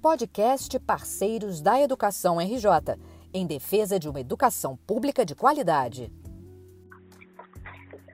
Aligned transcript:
podcast 0.00 0.80
Parceiros 0.80 1.60
da 1.60 1.78
Educação 1.78 2.38
RJ, 2.38 2.96
em 3.34 3.46
defesa 3.46 3.98
de 3.98 4.08
uma 4.08 4.18
educação 4.18 4.74
pública 4.86 5.26
de 5.26 5.34
qualidade. 5.34 6.10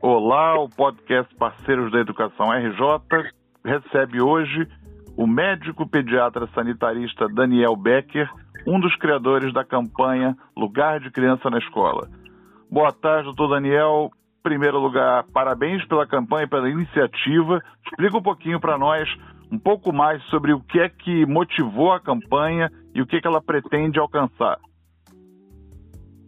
Olá, 0.03 0.59
o 0.59 0.69
podcast 0.69 1.33
Parceiros 1.37 1.93
da 1.93 2.01
Educação 2.01 2.51
RJ 2.51 3.31
recebe 3.65 4.21
hoje 4.21 4.69
o 5.17 5.29
médico 5.29 5.89
pediatra 5.89 6.49
sanitarista 6.53 7.29
Daniel 7.29 7.77
Becker, 7.77 8.29
um 8.67 8.81
dos 8.81 8.95
criadores 8.97 9.55
da 9.55 9.65
campanha 9.65 10.37
Lugar 10.57 10.99
de 10.99 11.09
Criança 11.13 11.49
na 11.49 11.59
Escola. 11.59 12.11
Boa 12.69 12.91
tarde, 12.91 13.27
doutor 13.27 13.49
Daniel. 13.51 14.11
Em 14.41 14.43
primeiro 14.43 14.81
lugar, 14.81 15.25
parabéns 15.33 15.85
pela 15.87 16.07
campanha, 16.07 16.49
pela 16.49 16.69
iniciativa. 16.69 17.63
Explica 17.85 18.19
um 18.19 18.23
pouquinho 18.23 18.59
para 18.59 18.77
nós 18.77 19.09
um 19.51 19.59
pouco 19.59 19.93
mais 19.93 20.23
sobre 20.25 20.53
o 20.53 20.61
que 20.61 20.79
é 20.79 20.89
que 20.89 21.25
motivou 21.27 21.93
a 21.93 22.01
campanha 22.01 22.71
e 22.95 23.01
o 23.01 23.07
que, 23.07 23.17
é 23.17 23.21
que 23.21 23.27
ela 23.27 23.43
pretende 23.43 23.99
alcançar. 23.99 24.59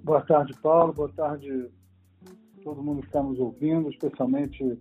Boa 0.04 0.20
tarde, 0.22 0.54
Paulo. 0.62 0.92
Boa 0.92 1.10
tarde 1.10 1.68
todo 2.62 2.82
mundo 2.82 3.00
que 3.00 3.06
está 3.06 3.22
nos 3.22 3.38
ouvindo, 3.38 3.88
especialmente 3.90 4.78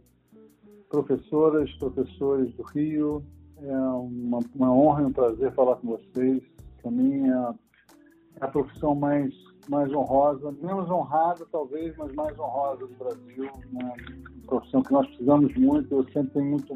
professoras, 0.90 1.72
professores 1.76 2.54
do 2.55 2.64
Rio. 2.64 3.23
É 3.62 3.76
uma, 3.76 4.40
uma 4.54 4.72
honra 4.72 5.02
e 5.02 5.06
um 5.06 5.12
prazer 5.12 5.52
falar 5.54 5.78
com 5.78 5.88
vocês. 5.88 6.44
Para 6.81 6.92
mim, 6.92 7.28
é 7.28 7.54
a 8.42 8.48
profissão 8.48 8.94
mais, 8.94 9.34
mais 9.67 9.92
honrosa, 9.92 10.52
menos 10.62 10.90
honrada 10.90 11.45
talvez, 11.52 11.95
mas 11.98 12.14
mais 12.14 12.38
honrosa 12.38 12.88
do 12.88 12.95
Brasil. 12.95 13.50
Uma 13.72 13.94
profissão 14.45 14.81
que 14.84 14.94
nós 14.94 15.08
precisamos 15.08 15.56
muito. 15.56 15.94
Eu 15.94 16.04
sempre 16.12 16.34
tenho 16.34 16.45
muito 16.45 16.73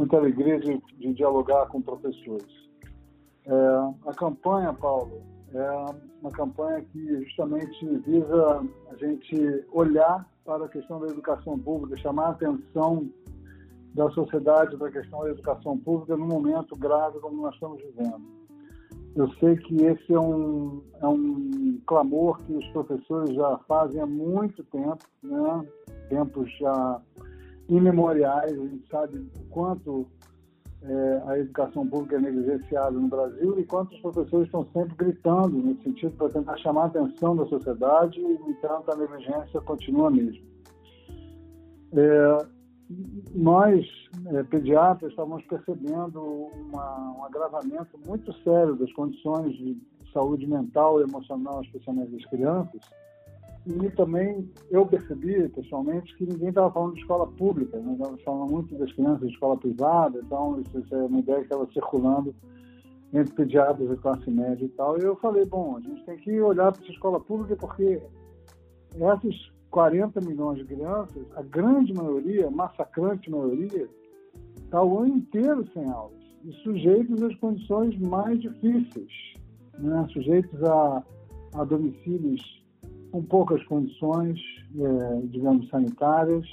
muita 0.00 0.16
alegria 0.16 0.58
de, 0.58 0.82
de 0.98 1.12
dialogar 1.12 1.66
com 1.66 1.82
professores. 1.82 2.48
É, 3.44 4.08
a 4.08 4.14
campanha, 4.14 4.72
Paulo, 4.72 5.22
é 5.52 5.70
uma 6.22 6.30
campanha 6.30 6.80
que 6.80 7.24
justamente 7.24 7.86
visa 7.98 8.66
a 8.90 8.96
gente 8.96 9.66
olhar 9.72 10.26
para 10.44 10.64
a 10.64 10.68
questão 10.68 11.00
da 11.00 11.08
educação 11.08 11.58
pública, 11.58 12.00
chamar 12.00 12.28
a 12.28 12.30
atenção 12.30 13.10
da 13.94 14.08
sociedade 14.10 14.76
para 14.76 14.88
a 14.88 14.92
questão 14.92 15.20
da 15.22 15.30
educação 15.30 15.76
pública 15.76 16.16
num 16.16 16.28
momento 16.28 16.74
grave 16.76 17.18
como 17.20 17.42
nós 17.42 17.54
estamos 17.54 17.82
vivendo. 17.82 18.22
Eu 19.16 19.28
sei 19.34 19.56
que 19.56 19.84
esse 19.84 20.14
é 20.14 20.20
um, 20.20 20.82
é 21.02 21.06
um 21.06 21.78
clamor 21.86 22.38
que 22.44 22.54
os 22.54 22.66
professores 22.68 23.34
já 23.34 23.58
fazem 23.68 24.00
há 24.00 24.06
muito 24.06 24.64
tempo, 24.64 25.04
né? 25.22 25.66
tempos 26.08 26.50
já 26.58 27.02
imemoriais, 27.70 28.52
a 28.52 28.66
gente 28.66 28.88
sabe 28.88 29.18
o 29.18 29.44
quanto 29.48 30.06
é, 30.82 31.22
a 31.26 31.38
educação 31.38 31.86
pública 31.86 32.16
é 32.16 32.20
negligenciada 32.20 32.92
no 32.92 33.08
Brasil 33.08 33.58
e 33.58 33.64
quantos 33.64 33.98
professores 34.00 34.46
estão 34.46 34.66
sempre 34.72 34.94
gritando 34.96 35.56
nesse 35.58 35.82
sentido 35.82 36.16
para 36.16 36.30
tentar 36.30 36.56
chamar 36.58 36.84
a 36.84 36.86
atenção 36.86 37.36
da 37.36 37.46
sociedade 37.46 38.18
e, 38.18 38.50
entanto, 38.50 38.90
a 38.90 38.96
negligência 38.96 39.60
continua 39.60 40.10
mesmo. 40.10 40.42
É, 41.92 42.46
nós, 43.34 43.86
é, 44.26 44.42
pediatras, 44.44 45.10
estávamos 45.10 45.44
percebendo 45.44 46.22
uma, 46.22 47.18
um 47.18 47.24
agravamento 47.24 47.98
muito 48.06 48.32
sério 48.42 48.74
das 48.74 48.92
condições 48.92 49.52
de 49.56 49.76
saúde 50.12 50.46
mental 50.46 51.00
e 51.00 51.04
emocional, 51.04 51.62
especialmente 51.62 52.10
das 52.10 52.24
crianças, 52.26 52.80
e 53.66 53.90
também 53.90 54.48
eu 54.70 54.86
percebi, 54.86 55.48
pessoalmente, 55.50 56.16
que 56.16 56.24
ninguém 56.24 56.48
estava 56.48 56.70
falando 56.72 56.94
de 56.94 57.00
escola 57.00 57.26
pública, 57.26 57.78
né? 57.78 57.96
falando 58.24 58.50
muito 58.50 58.74
das 58.76 58.90
crianças 58.92 59.28
de 59.28 59.34
escola 59.34 59.56
privada, 59.56 60.18
então 60.18 60.60
isso 60.60 60.94
é 60.94 61.04
uma 61.04 61.18
ideia 61.18 61.38
que 61.38 61.44
estava 61.44 61.66
circulando 61.72 62.34
entre 63.12 63.34
pediatras 63.34 63.88
de 63.88 63.96
classe 63.96 64.30
média 64.30 64.64
e 64.64 64.68
tal. 64.70 64.98
E 64.98 65.02
eu 65.02 65.16
falei, 65.16 65.44
bom, 65.44 65.76
a 65.76 65.80
gente 65.80 66.04
tem 66.04 66.16
que 66.16 66.40
olhar 66.40 66.72
para 66.72 66.82
essa 66.82 66.92
escola 66.92 67.20
pública 67.20 67.56
porque 67.56 68.00
essas 68.94 69.52
40 69.70 70.20
milhões 70.22 70.58
de 70.58 70.64
crianças, 70.64 71.26
a 71.36 71.42
grande 71.42 71.92
maioria, 71.92 72.50
massacrante 72.50 73.30
maioria, 73.30 73.88
está 74.56 74.82
o 74.82 75.00
ano 75.00 75.16
inteiro 75.16 75.66
sem 75.72 75.88
aulas 75.90 76.18
e 76.44 76.52
sujeitos 76.62 77.22
às 77.22 77.34
condições 77.36 77.98
mais 77.98 78.40
difíceis, 78.40 79.12
né? 79.78 80.06
sujeitos 80.12 80.62
a, 80.64 81.04
a 81.54 81.64
domicílios 81.64 82.59
com 83.10 83.22
poucas 83.22 83.62
condições, 83.64 84.38
é, 84.78 85.20
digamos, 85.26 85.68
sanitárias, 85.68 86.46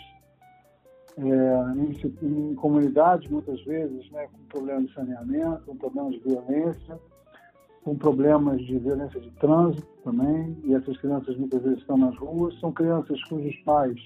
é, 1.18 1.24
em, 1.24 2.52
em, 2.52 2.56
comunidades, 2.56 3.30
muitas 3.30 3.64
vezes, 3.64 4.10
né, 4.12 4.28
com 4.32 4.44
problemas 4.50 4.88
de 4.88 4.94
saneamento, 4.94 5.64
com 5.66 5.76
problemas 5.76 6.14
de 6.14 6.20
violência, 6.20 7.00
com 7.84 7.96
problemas 7.96 8.62
de 8.66 8.78
violência 8.78 9.20
de 9.20 9.32
trânsito 9.32 9.88
também, 10.04 10.58
e 10.64 10.74
essas 10.74 10.98
crianças 10.98 11.36
muitas 11.38 11.62
vezes 11.62 11.80
estão 11.80 11.98
nas 11.98 12.16
ruas, 12.18 12.60
são 12.60 12.72
crianças 12.72 13.22
cujos 13.24 13.56
pais 13.64 14.00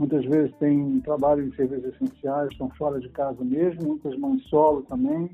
muitas 0.00 0.24
vezes 0.24 0.50
têm 0.56 0.98
trabalho 1.00 1.46
em 1.46 1.52
serviços 1.52 1.92
essenciais, 1.94 2.50
estão 2.52 2.70
fora 2.70 2.98
de 2.98 3.10
casa 3.10 3.44
mesmo, 3.44 3.86
muitas 3.86 4.18
mães 4.18 4.42
solo 4.44 4.80
também, 4.84 5.30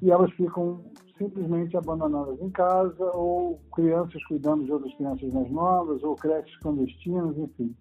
e 0.00 0.10
elas 0.10 0.32
ficam 0.32 0.80
simplesmente 1.18 1.76
abandonadas 1.76 2.40
em 2.40 2.50
casa, 2.50 3.04
ou 3.14 3.60
crianças 3.74 4.24
cuidando 4.24 4.64
de 4.64 4.72
outras 4.72 4.94
crianças 4.94 5.32
mais 5.32 5.50
novas, 5.50 6.02
ou 6.02 6.14
creches 6.14 6.56
clandestinas, 6.58 7.36
enfim. 7.36 7.74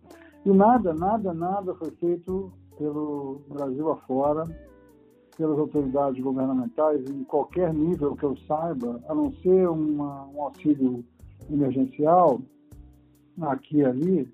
E 0.45 0.49
nada, 0.49 0.93
nada, 0.93 1.33
nada 1.33 1.75
foi 1.75 1.91
feito 1.91 2.51
pelo 2.77 3.41
Brasil 3.49 3.91
afora, 3.91 4.43
pelas 5.37 5.59
autoridades 5.59 6.21
governamentais, 6.21 7.07
em 7.09 7.23
qualquer 7.23 7.73
nível 7.73 8.15
que 8.15 8.23
eu 8.23 8.35
saiba, 8.47 8.99
a 9.07 9.13
não 9.13 9.31
ser 9.35 9.69
uma, 9.69 10.25
um 10.27 10.41
auxílio 10.43 11.03
emergencial 11.49 12.41
aqui 13.41 13.77
e 13.77 13.85
ali, 13.85 14.33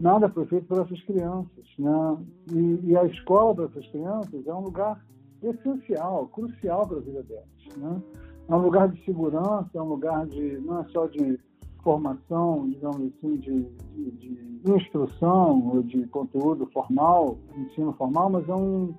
nada 0.00 0.28
foi 0.28 0.44
feito 0.46 0.66
para 0.66 0.82
essas 0.82 1.00
crianças. 1.02 1.64
Né? 1.78 2.18
E, 2.52 2.90
e, 2.90 2.96
a 2.96 3.04
escola 3.04 3.54
para 3.54 3.64
essas 3.66 3.86
crianças 3.88 4.46
é 4.46 4.54
um 4.54 4.60
lugar 4.60 5.04
essencial, 5.42 6.28
crucial 6.28 6.86
para 6.86 6.98
a 6.98 7.00
vida 7.00 7.22
delas. 7.22 7.76
Né? 7.76 8.02
É 8.48 8.54
um 8.54 8.58
lugar 8.58 8.88
de 8.88 9.04
segurança, 9.04 9.68
é 9.74 9.82
um 9.82 9.88
lugar 9.88 10.26
de 10.26 10.58
não 10.58 10.80
é 10.80 10.84
só 10.90 11.06
de 11.06 11.38
formação, 11.82 12.68
digamos 12.68 13.12
assim, 13.12 13.36
de, 13.36 13.62
de, 13.94 14.10
de 14.12 14.72
instrução 14.72 15.82
de 15.82 16.06
conteúdo 16.08 16.66
formal, 16.72 17.38
ensino 17.56 17.92
formal, 17.92 18.30
mas 18.30 18.48
é 18.48 18.54
um 18.54 18.94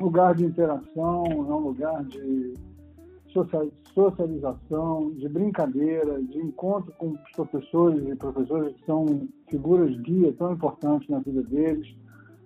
lugar 0.00 0.34
de 0.34 0.44
interação, 0.44 1.24
é 1.26 1.54
um 1.54 1.58
lugar 1.58 2.04
de 2.04 2.54
socialização, 3.94 5.10
de 5.12 5.28
brincadeira, 5.28 6.22
de 6.22 6.38
encontro 6.38 6.92
com 6.98 7.14
professores 7.34 8.06
e 8.06 8.16
professoras 8.16 8.74
que 8.74 8.84
são 8.86 9.28
figuras 9.50 9.94
guia 10.00 10.32
tão 10.34 10.52
importantes 10.52 11.08
na 11.08 11.18
vida 11.18 11.42
deles 11.42 11.86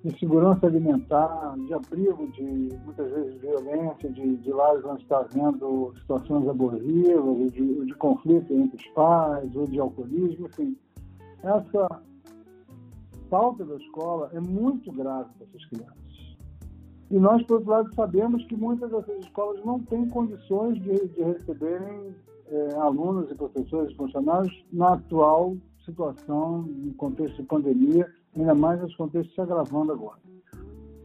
de 0.04 0.18
segurança 0.18 0.66
alimentar, 0.66 1.54
de 1.66 1.74
abrigo 1.74 2.26
de, 2.32 2.42
muitas 2.84 3.10
vezes, 3.10 3.40
violência, 3.40 4.10
de, 4.10 4.36
de 4.38 4.50
lares 4.50 4.84
onde 4.84 5.02
está 5.02 5.18
havendo 5.18 5.92
situações 5.98 6.48
abusivas, 6.48 7.52
de, 7.52 7.84
de 7.84 7.94
conflito 7.94 8.52
entre 8.52 8.76
os 8.76 8.86
pais, 8.94 9.54
ou 9.54 9.66
de 9.66 9.78
alcoolismo, 9.78 10.46
enfim. 10.46 10.76
Essa 11.42 12.02
falta 13.28 13.64
da 13.64 13.76
escola 13.76 14.30
é 14.32 14.40
muito 14.40 14.90
grave 14.92 15.28
para 15.36 15.46
essas 15.46 15.64
crianças. 15.66 16.00
E 17.10 17.18
nós, 17.18 17.42
por 17.42 17.54
outro 17.54 17.70
lado, 17.70 17.94
sabemos 17.94 18.44
que 18.46 18.56
muitas 18.56 18.90
dessas 18.90 19.18
escolas 19.24 19.62
não 19.64 19.80
têm 19.80 20.08
condições 20.08 20.80
de, 20.80 21.08
de 21.08 21.22
receberem 21.22 22.14
é, 22.46 22.74
alunos 22.76 23.30
e 23.30 23.34
professores 23.34 23.92
e 23.92 23.96
funcionários 23.96 24.64
na 24.72 24.94
atual 24.94 25.56
situação, 25.84 26.62
no 26.62 26.94
contexto 26.94 27.36
de 27.36 27.42
pandemia, 27.44 28.06
ainda 28.36 28.54
mais 28.54 28.80
nesse 28.80 28.96
contexto 28.96 29.34
se 29.34 29.40
agravando 29.40 29.92
agora. 29.92 30.18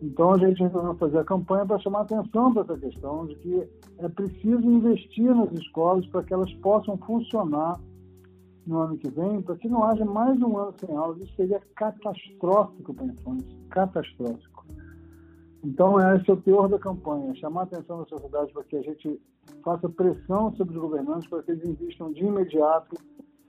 Então 0.02 0.34
a 0.34 0.38
gente 0.38 0.62
resolveu 0.62 0.96
fazer 0.96 1.20
a 1.20 1.24
campanha 1.24 1.66
para 1.66 1.80
chamar 1.80 2.02
atenção 2.02 2.54
para 2.54 2.64
essa 2.64 2.78
questão 2.78 3.26
de 3.26 3.36
que 3.36 3.68
é 3.98 4.10
preciso 4.10 4.70
investir 4.70 5.34
nas 5.34 5.52
escolas 5.54 6.06
para 6.08 6.24
que 6.24 6.34
elas 6.34 6.52
possam 6.56 6.98
funcionar 6.98 7.80
no 8.68 8.80
ano 8.80 8.98
que 8.98 9.10
vem, 9.10 9.42
para 9.42 9.56
que 9.56 9.70
não 9.70 9.84
haja 9.84 10.04
mais 10.06 10.40
um 10.42 10.58
ano 10.58 10.74
sem 10.80 10.96
aulas. 10.96 11.20
Isso 11.22 11.36
seria 11.36 11.62
catastrófico 11.76 12.94
para 12.94 13.06
a 13.06 13.08
infância, 13.08 13.58
catastrófico. 13.70 14.66
Então 15.64 16.00
esse 16.16 16.30
é 16.30 16.34
o 16.34 16.38
teor 16.38 16.68
da 16.68 16.78
campanha, 16.78 17.34
chamar 17.36 17.62
a 17.62 17.64
atenção 17.64 18.00
da 18.00 18.06
sociedade 18.06 18.54
para 18.54 18.64
que 18.64 18.76
a 18.76 18.82
gente 18.82 19.20
faça 19.64 19.90
pressão 19.90 20.54
sobre 20.56 20.76
os 20.76 20.82
governantes 20.82 21.28
para 21.28 21.42
que 21.42 21.52
eles 21.52 21.66
investam 21.66 22.12
de 22.12 22.24
imediato 22.24 22.96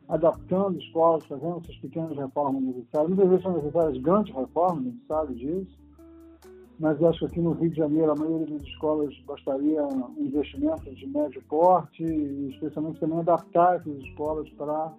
adaptando 0.09 0.79
escolas, 0.79 1.25
fazendo 1.27 1.61
essas 1.63 1.77
pequenas 1.77 2.17
reformas 2.17 2.63
necessárias. 2.63 3.09
Muitas 3.09 3.29
vezes 3.29 3.43
são 3.43 3.57
necessárias 3.57 3.99
grandes 3.99 4.35
reformas, 4.35 4.81
a 4.81 4.91
gente 4.91 5.07
sabe 5.07 5.35
disso, 5.35 5.79
mas 6.79 7.03
acho 7.03 7.21
que 7.21 7.25
aqui 7.27 7.41
no 7.41 7.53
Rio 7.53 7.71
de 7.71 7.77
Janeiro 7.77 8.13
a 8.13 8.15
maioria 8.15 8.47
das 8.47 8.63
escolas 8.63 9.15
bastaria 9.27 9.83
um 9.85 10.15
investimento 10.19 10.95
de 10.95 11.07
médio 11.07 11.43
porte 11.49 12.05
especialmente 12.05 13.01
também 13.01 13.19
adaptar 13.19 13.77
essas 13.77 13.97
escolas 13.99 14.49
para 14.51 14.93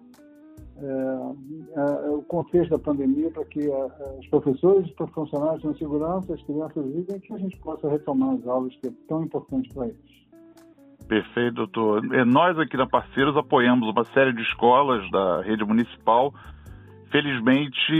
é, 0.80 1.80
é, 1.80 2.10
o 2.10 2.22
contexto 2.22 2.70
da 2.70 2.78
pandemia 2.78 3.30
para 3.30 3.44
que 3.44 3.68
é, 3.68 4.16
os 4.18 4.26
professores, 4.28 4.88
os 4.88 5.10
funcionários 5.10 5.62
tenham 5.62 5.76
segurança, 5.76 6.34
as 6.34 6.42
crianças 6.42 6.84
vivem 6.86 7.20
que 7.20 7.32
a 7.32 7.38
gente 7.38 7.56
possa 7.58 7.88
retomar 7.88 8.34
as 8.34 8.46
aulas 8.46 8.74
que 8.76 8.88
é 8.88 8.92
tão 9.08 9.22
importante 9.24 9.68
para 9.74 9.86
eles. 9.86 10.27
Perfeito, 11.08 11.54
doutor. 11.54 12.14
É, 12.14 12.24
nós 12.24 12.58
aqui 12.58 12.76
na 12.76 12.86
Parceiros 12.86 13.34
apoiamos 13.34 13.88
uma 13.88 14.04
série 14.04 14.32
de 14.32 14.42
escolas 14.42 15.10
da 15.10 15.42
rede 15.42 15.64
municipal. 15.64 16.34
Felizmente, 17.10 17.92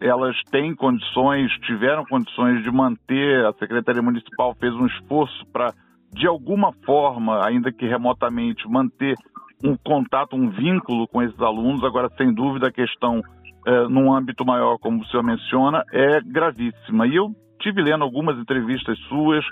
é, 0.00 0.08
elas 0.08 0.36
têm 0.50 0.74
condições, 0.74 1.50
tiveram 1.60 2.04
condições 2.04 2.62
de 2.62 2.70
manter, 2.70 3.46
a 3.46 3.52
Secretaria 3.54 4.02
Municipal 4.02 4.54
fez 4.60 4.74
um 4.74 4.86
esforço 4.86 5.44
para, 5.50 5.72
de 6.12 6.26
alguma 6.26 6.70
forma, 6.84 7.44
ainda 7.44 7.72
que 7.72 7.86
remotamente, 7.86 8.68
manter 8.68 9.16
um 9.64 9.74
contato, 9.76 10.36
um 10.36 10.50
vínculo 10.50 11.08
com 11.08 11.22
esses 11.22 11.40
alunos. 11.40 11.82
Agora, 11.82 12.10
sem 12.18 12.32
dúvida, 12.32 12.68
a 12.68 12.72
questão, 12.72 13.22
é, 13.66 13.88
num 13.88 14.12
âmbito 14.12 14.44
maior, 14.44 14.78
como 14.78 15.00
o 15.00 15.06
senhor 15.06 15.22
menciona, 15.22 15.82
é 15.92 16.20
gravíssima. 16.20 17.06
E 17.06 17.16
eu 17.16 17.34
tive 17.58 17.82
lendo 17.82 18.04
algumas 18.04 18.38
entrevistas 18.38 18.98
suas, 19.08 19.44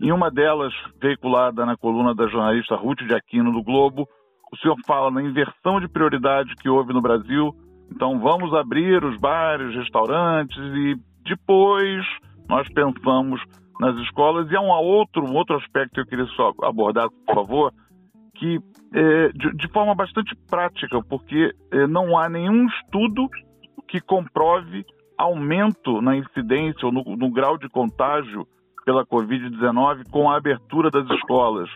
em 0.00 0.10
uma 0.12 0.30
delas, 0.30 0.72
veiculada 1.00 1.66
na 1.66 1.76
coluna 1.76 2.14
da 2.14 2.26
jornalista 2.26 2.74
Ruth 2.74 3.00
de 3.00 3.14
Aquino 3.14 3.52
do 3.52 3.62
Globo, 3.62 4.08
o 4.50 4.56
senhor 4.56 4.76
fala 4.86 5.10
na 5.10 5.22
inversão 5.22 5.78
de 5.78 5.88
prioridade 5.88 6.54
que 6.56 6.68
houve 6.68 6.92
no 6.92 7.02
Brasil. 7.02 7.54
Então, 7.92 8.18
vamos 8.18 8.52
abrir 8.54 9.04
os 9.04 9.18
bares, 9.18 9.74
restaurantes 9.74 10.56
e 10.58 10.96
depois 11.24 12.04
nós 12.48 12.66
pensamos 12.72 13.40
nas 13.78 13.94
escolas. 13.98 14.50
E 14.50 14.56
há 14.56 14.60
um 14.60 14.70
outro, 14.70 15.22
um 15.24 15.34
outro 15.34 15.56
aspecto 15.56 15.94
que 15.94 16.00
eu 16.00 16.06
queria 16.06 16.26
só 16.34 16.52
abordar, 16.62 17.08
por 17.26 17.34
favor, 17.34 17.72
que 18.34 18.58
é, 18.94 19.28
de, 19.28 19.52
de, 19.52 19.68
forma 19.68 19.94
bastante 19.94 20.34
prática, 20.48 21.00
porque 21.08 21.52
é, 21.70 21.86
não 21.86 22.18
há 22.18 22.28
nenhum 22.28 22.66
estudo 22.66 23.28
que 23.86 24.00
comprove 24.00 24.84
aumento 25.18 26.00
na 26.00 26.16
incidência 26.16 26.86
ou 26.86 26.92
no, 26.92 27.02
no 27.16 27.30
grau 27.30 27.58
de 27.58 27.68
contágio 27.68 28.46
pela 28.84 29.04
Covid-19 29.06 30.08
com 30.10 30.30
a 30.30 30.36
abertura 30.36 30.90
das 30.90 31.08
escolas. 31.10 31.68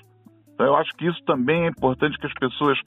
Então, 0.54 0.66
eu 0.66 0.76
acho 0.76 0.92
que 0.96 1.06
isso 1.06 1.22
também 1.24 1.64
é 1.64 1.68
importante 1.68 2.18
que 2.18 2.26
as 2.26 2.34
pessoas 2.34 2.78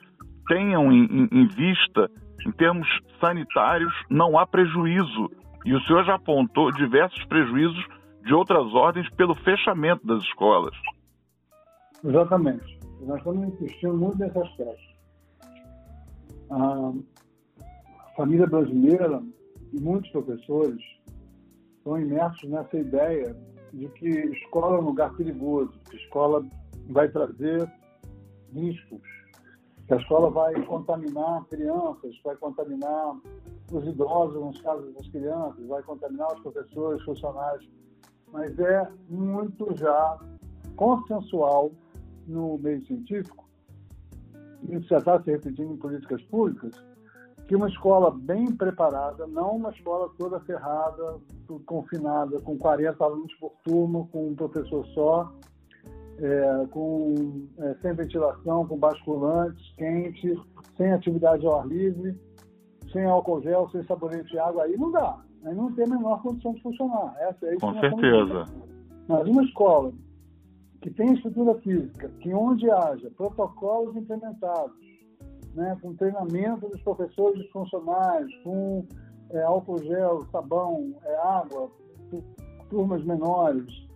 tenham 0.48 0.92
em, 0.92 1.06
em, 1.06 1.30
em 1.32 1.48
vista, 1.48 2.10
em 2.46 2.52
termos 2.52 2.88
sanitários, 3.20 3.94
não 4.10 4.38
há 4.38 4.48
prejuízo. 4.48 5.30
E 5.66 5.74
o 5.74 5.82
senhor 5.82 6.06
já 6.06 6.16
apontou 6.16 6.72
diversos 6.72 7.24
prejuízos 7.26 7.86
de 8.24 8.34
outras 8.34 8.74
ordens 8.74 9.10
pelo 9.16 9.36
fechamento 9.36 10.06
das 10.06 10.24
escolas. 10.24 10.76
Exatamente. 12.04 12.78
Nós 13.02 13.18
estamos 13.18 13.48
insistindo 13.54 13.94
muito 13.94 14.18
nesse 14.18 14.38
aspecto. 14.38 14.98
A 16.50 16.94
família 18.16 18.48
brasileira 18.48 19.22
e 19.74 19.82
muitos 19.82 20.10
professores 20.12 20.82
estão 21.78 22.00
imersos 22.00 22.50
nessa 22.50 22.78
ideia 22.78 23.36
de 23.78 23.88
que 23.90 24.10
escola 24.10 24.78
é 24.78 24.80
um 24.80 24.86
lugar 24.86 25.14
perigoso, 25.16 25.72
que 25.90 25.98
escola 25.98 26.44
vai 26.90 27.08
trazer 27.10 27.72
riscos, 28.52 29.02
que 29.86 29.94
a 29.94 29.98
escola 29.98 30.32
vai 30.32 30.60
contaminar 30.66 31.46
crianças, 31.46 32.20
vai 32.24 32.36
contaminar 32.38 33.16
os 33.72 33.86
idosos, 33.86 34.42
nos 34.42 34.60
casos 34.62 34.92
das 34.96 35.08
crianças, 35.10 35.64
vai 35.68 35.84
contaminar 35.84 36.34
os 36.34 36.40
professores, 36.42 37.04
funcionários. 37.04 37.70
Mas 38.34 38.58
é 38.58 38.90
muito 39.08 39.78
já 39.78 40.20
consensual 40.76 41.72
no 42.26 42.58
meio 42.58 42.84
científico, 42.88 43.48
isso 44.64 44.88
já 44.88 44.98
está 44.98 45.22
se 45.22 45.32
repetindo 45.32 45.74
em 45.74 45.78
políticas 45.78 46.22
públicas, 46.24 46.72
que 47.48 47.56
uma 47.56 47.70
escola 47.70 48.10
bem 48.12 48.52
preparada, 48.52 49.28
não 49.28 49.56
uma 49.56 49.70
escola 49.70 50.10
toda 50.18 50.40
ferrada, 50.42 51.20
confinada, 51.66 52.40
com 52.42 52.58
40 52.58 53.04
alunos 53.04 53.34
por 53.36 53.52
turno, 53.64 54.08
com 54.12 54.30
um 54.30 54.36
professor 54.36 54.86
só, 54.88 55.34
é, 56.20 56.66
com, 56.72 57.48
é, 57.60 57.76
sem 57.82 57.94
ventilação, 57.94 58.68
com 58.68 58.78
basculantes, 58.78 59.74
quente, 59.78 60.36
sem 60.76 60.92
atividade 60.92 61.46
ao 61.46 61.60
ar 61.60 61.68
livre, 61.68 62.20
sem 62.92 63.06
álcool 63.06 63.42
gel, 63.42 63.70
sem 63.70 63.84
sabonete 63.84 64.30
de 64.30 64.40
água, 64.40 64.64
aí 64.64 64.78
não 64.78 64.92
dá. 64.92 65.20
Aí 65.46 65.54
não 65.54 65.72
tem 65.74 65.86
a 65.86 65.90
menor 65.90 66.22
condição 66.22 66.54
de 66.54 66.62
funcionar. 66.62 67.16
Essa 67.20 67.46
é 67.46 67.56
com 67.58 67.74
certeza. 67.80 68.46
Mas 69.08 69.28
uma 69.28 69.44
escola 69.44 69.94
que 70.82 70.90
tem 70.92 71.14
estrutura 71.14 71.56
física, 71.60 72.10
que 72.20 72.34
onde 72.34 72.70
haja 72.70 73.10
protocolos 73.16 73.96
implementados, 73.96 74.76
né, 75.54 75.78
com 75.82 75.96
treinamento 75.96 76.68
dos 76.70 76.82
professores 76.82 77.42
e 77.44 77.52
funcionários, 77.52 78.34
com 78.44 78.86
é, 79.32 79.42
álcool 79.44 79.84
gel, 79.84 80.26
sabão, 80.32 80.96
é, 81.04 81.16
água, 81.18 81.70
turmas 82.70 83.04
menores, 83.04 83.88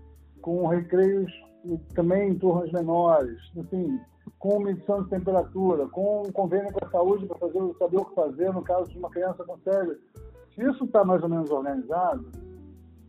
com 0.42 0.68
recreios 0.68 1.32
também 1.94 2.32
em 2.32 2.40
turmas 2.40 2.72
menores, 2.72 3.40
enfim, 3.56 4.00
com 4.40 4.60
medição 4.60 5.04
de 5.04 5.10
temperatura, 5.10 5.88
com 5.88 6.24
um 6.24 6.32
convênio 6.32 6.74
com 6.74 6.84
a 6.84 6.90
saúde 6.90 7.26
para 7.28 7.38
fazer, 7.38 7.60
saber 7.78 7.98
o 7.98 8.06
que 8.06 8.16
fazer 8.16 8.54
no 8.54 8.62
caso 8.64 8.90
de 8.90 8.98
uma 8.98 9.10
criança 9.10 9.44
com. 9.44 10.00
Se 10.56 10.64
isso 10.64 10.86
está 10.86 11.04
mais 11.04 11.22
ou 11.22 11.30
menos 11.30 11.50
organizado, 11.52 12.26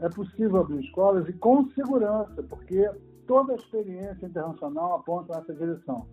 é 0.00 0.08
possível 0.08 0.60
abrir 0.60 0.84
escolas 0.84 1.28
e 1.28 1.32
com 1.32 1.69
segurança, 1.70 2.42
porque 2.42 2.90
toda 3.26 3.52
a 3.52 3.56
experiência 3.56 4.26
internacional 4.26 4.96
aponta 4.96 5.38
nessa 5.38 5.54
direção 5.54 6.06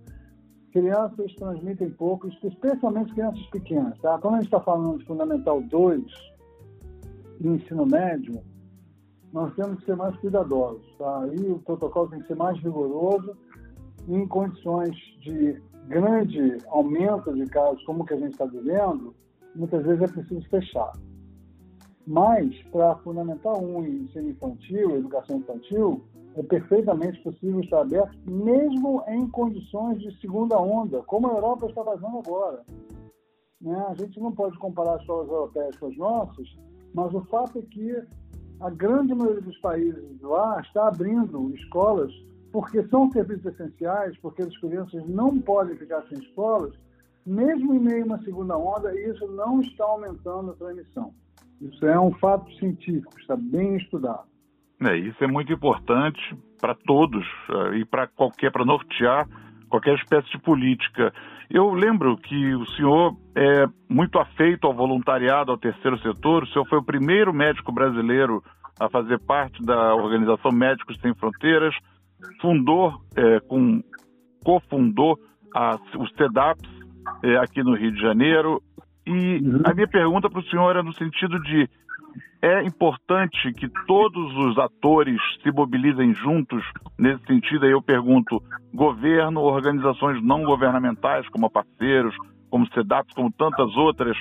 crianças 0.71 1.33
transmitem 1.35 1.89
pouco, 1.91 2.27
especialmente 2.27 3.13
crianças 3.13 3.45
pequenas. 3.47 3.97
Tá? 3.99 4.17
Quando 4.19 4.35
a 4.35 4.37
gente 4.37 4.47
está 4.47 4.59
falando 4.59 4.97
de 4.97 5.05
Fundamental 5.05 5.61
2 5.61 6.03
e 7.41 7.47
ensino 7.47 7.85
médio, 7.85 8.41
nós 9.31 9.53
temos 9.55 9.79
que 9.79 9.85
ser 9.85 9.95
mais 9.95 10.15
cuidadosos. 10.17 10.85
Tá? 10.97 11.27
E 11.39 11.51
o 11.51 11.59
protocolo 11.59 12.09
tem 12.09 12.19
que 12.21 12.27
ser 12.27 12.35
mais 12.35 12.57
rigoroso 12.59 13.35
em 14.07 14.27
condições 14.27 14.95
de 15.21 15.61
grande 15.87 16.57
aumento 16.67 17.33
de 17.33 17.45
casos, 17.47 17.83
como 17.83 18.05
que 18.05 18.13
a 18.13 18.17
gente 18.17 18.31
está 18.31 18.45
vivendo, 18.45 19.13
muitas 19.55 19.83
vezes 19.83 20.03
é 20.03 20.07
preciso 20.07 20.47
fechar. 20.49 20.91
Mas, 22.05 22.55
para 22.71 22.95
Fundamental 22.97 23.61
1 23.61 23.85
e 23.85 24.03
ensino 24.03 24.29
infantil, 24.29 24.95
educação 24.97 25.37
infantil, 25.37 26.03
é 26.35 26.43
perfeitamente 26.43 27.19
possível 27.21 27.59
estar 27.61 27.81
aberto, 27.81 28.17
mesmo 28.29 29.03
em 29.07 29.27
condições 29.29 29.99
de 29.99 30.19
segunda 30.19 30.59
onda, 30.59 31.01
como 31.03 31.27
a 31.27 31.33
Europa 31.33 31.67
está 31.67 31.83
fazendo 31.83 32.19
agora. 32.19 32.63
Né? 33.61 33.85
A 33.89 33.93
gente 33.95 34.19
não 34.19 34.31
pode 34.31 34.57
comparar 34.57 34.95
as 34.95 35.01
escolas 35.01 35.27
europeias 35.27 35.75
com 35.77 35.87
as 35.87 35.97
nossas, 35.97 36.47
mas 36.93 37.13
o 37.13 37.21
fato 37.25 37.59
é 37.59 37.61
que 37.61 38.03
a 38.59 38.69
grande 38.69 39.13
maioria 39.13 39.41
dos 39.41 39.57
países 39.59 40.21
lá 40.21 40.59
está 40.61 40.87
abrindo 40.87 41.53
escolas 41.55 42.11
porque 42.51 42.83
são 42.87 43.11
serviços 43.11 43.45
essenciais, 43.45 44.17
porque 44.17 44.41
as 44.41 44.57
crianças 44.57 45.07
não 45.07 45.39
podem 45.39 45.77
ficar 45.77 46.03
sem 46.09 46.17
escolas, 46.19 46.73
mesmo 47.25 47.73
em 47.73 47.79
meio 47.79 48.03
a 48.03 48.05
uma 48.07 48.23
segunda 48.23 48.57
onda, 48.57 48.97
isso 48.99 49.27
não 49.27 49.61
está 49.61 49.85
aumentando 49.85 50.51
a 50.51 50.55
transmissão. 50.55 51.13
Isso 51.61 51.85
é 51.85 51.99
um 51.99 52.11
fato 52.13 52.51
científico, 52.55 53.19
está 53.19 53.35
bem 53.35 53.75
estudado. 53.75 54.28
É, 54.81 54.95
isso 54.97 55.21
é 55.23 55.27
muito 55.27 55.51
importante 55.51 56.19
para 56.59 56.73
todos 56.73 57.25
uh, 57.49 57.73
e 57.73 57.85
para 57.85 58.07
qualquer, 58.07 58.51
para 58.51 58.65
nortear 58.65 59.27
qualquer 59.69 59.95
espécie 59.95 60.29
de 60.31 60.39
política. 60.39 61.13
Eu 61.49 61.73
lembro 61.73 62.17
que 62.17 62.55
o 62.55 62.65
senhor 62.71 63.15
é 63.35 63.65
muito 63.89 64.19
afeito 64.19 64.67
ao 64.67 64.73
voluntariado, 64.73 65.51
ao 65.51 65.57
terceiro 65.57 65.97
setor. 65.99 66.43
O 66.43 66.47
senhor 66.47 66.65
foi 66.67 66.79
o 66.79 66.83
primeiro 66.83 67.33
médico 67.33 67.71
brasileiro 67.71 68.43
a 68.79 68.89
fazer 68.89 69.19
parte 69.19 69.61
da 69.63 69.93
organização 69.93 70.51
Médicos 70.51 70.97
Sem 71.01 71.13
Fronteiras, 71.13 71.75
fundou, 72.41 72.93
é, 73.15 73.39
com, 73.41 73.83
cofundou 74.43 75.19
a, 75.53 75.75
o 75.97 76.07
CEDAPS 76.15 76.69
é, 77.23 77.37
aqui 77.37 77.61
no 77.61 77.75
Rio 77.75 77.91
de 77.91 78.01
Janeiro. 78.01 78.61
E 79.05 79.37
uhum. 79.37 79.61
a 79.65 79.73
minha 79.73 79.87
pergunta 79.87 80.29
para 80.29 80.39
o 80.39 80.45
senhor 80.45 80.75
é 80.75 80.83
no 80.83 80.93
sentido 80.93 81.39
de 81.41 81.69
é 82.41 82.63
importante 82.63 83.51
que 83.53 83.67
todos 83.85 84.37
os 84.37 84.57
atores 84.57 85.19
se 85.43 85.51
mobilizem 85.51 86.13
juntos 86.13 86.63
nesse 86.97 87.25
sentido. 87.25 87.65
Aí 87.65 87.71
eu 87.71 87.81
pergunto: 87.81 88.41
governo, 88.73 89.41
organizações 89.41 90.23
não 90.23 90.43
governamentais, 90.43 91.27
como 91.29 91.49
parceiros, 91.49 92.15
como 92.49 92.71
CEDAPs, 92.73 93.13
como 93.13 93.31
tantas 93.31 93.75
outras, 93.75 94.17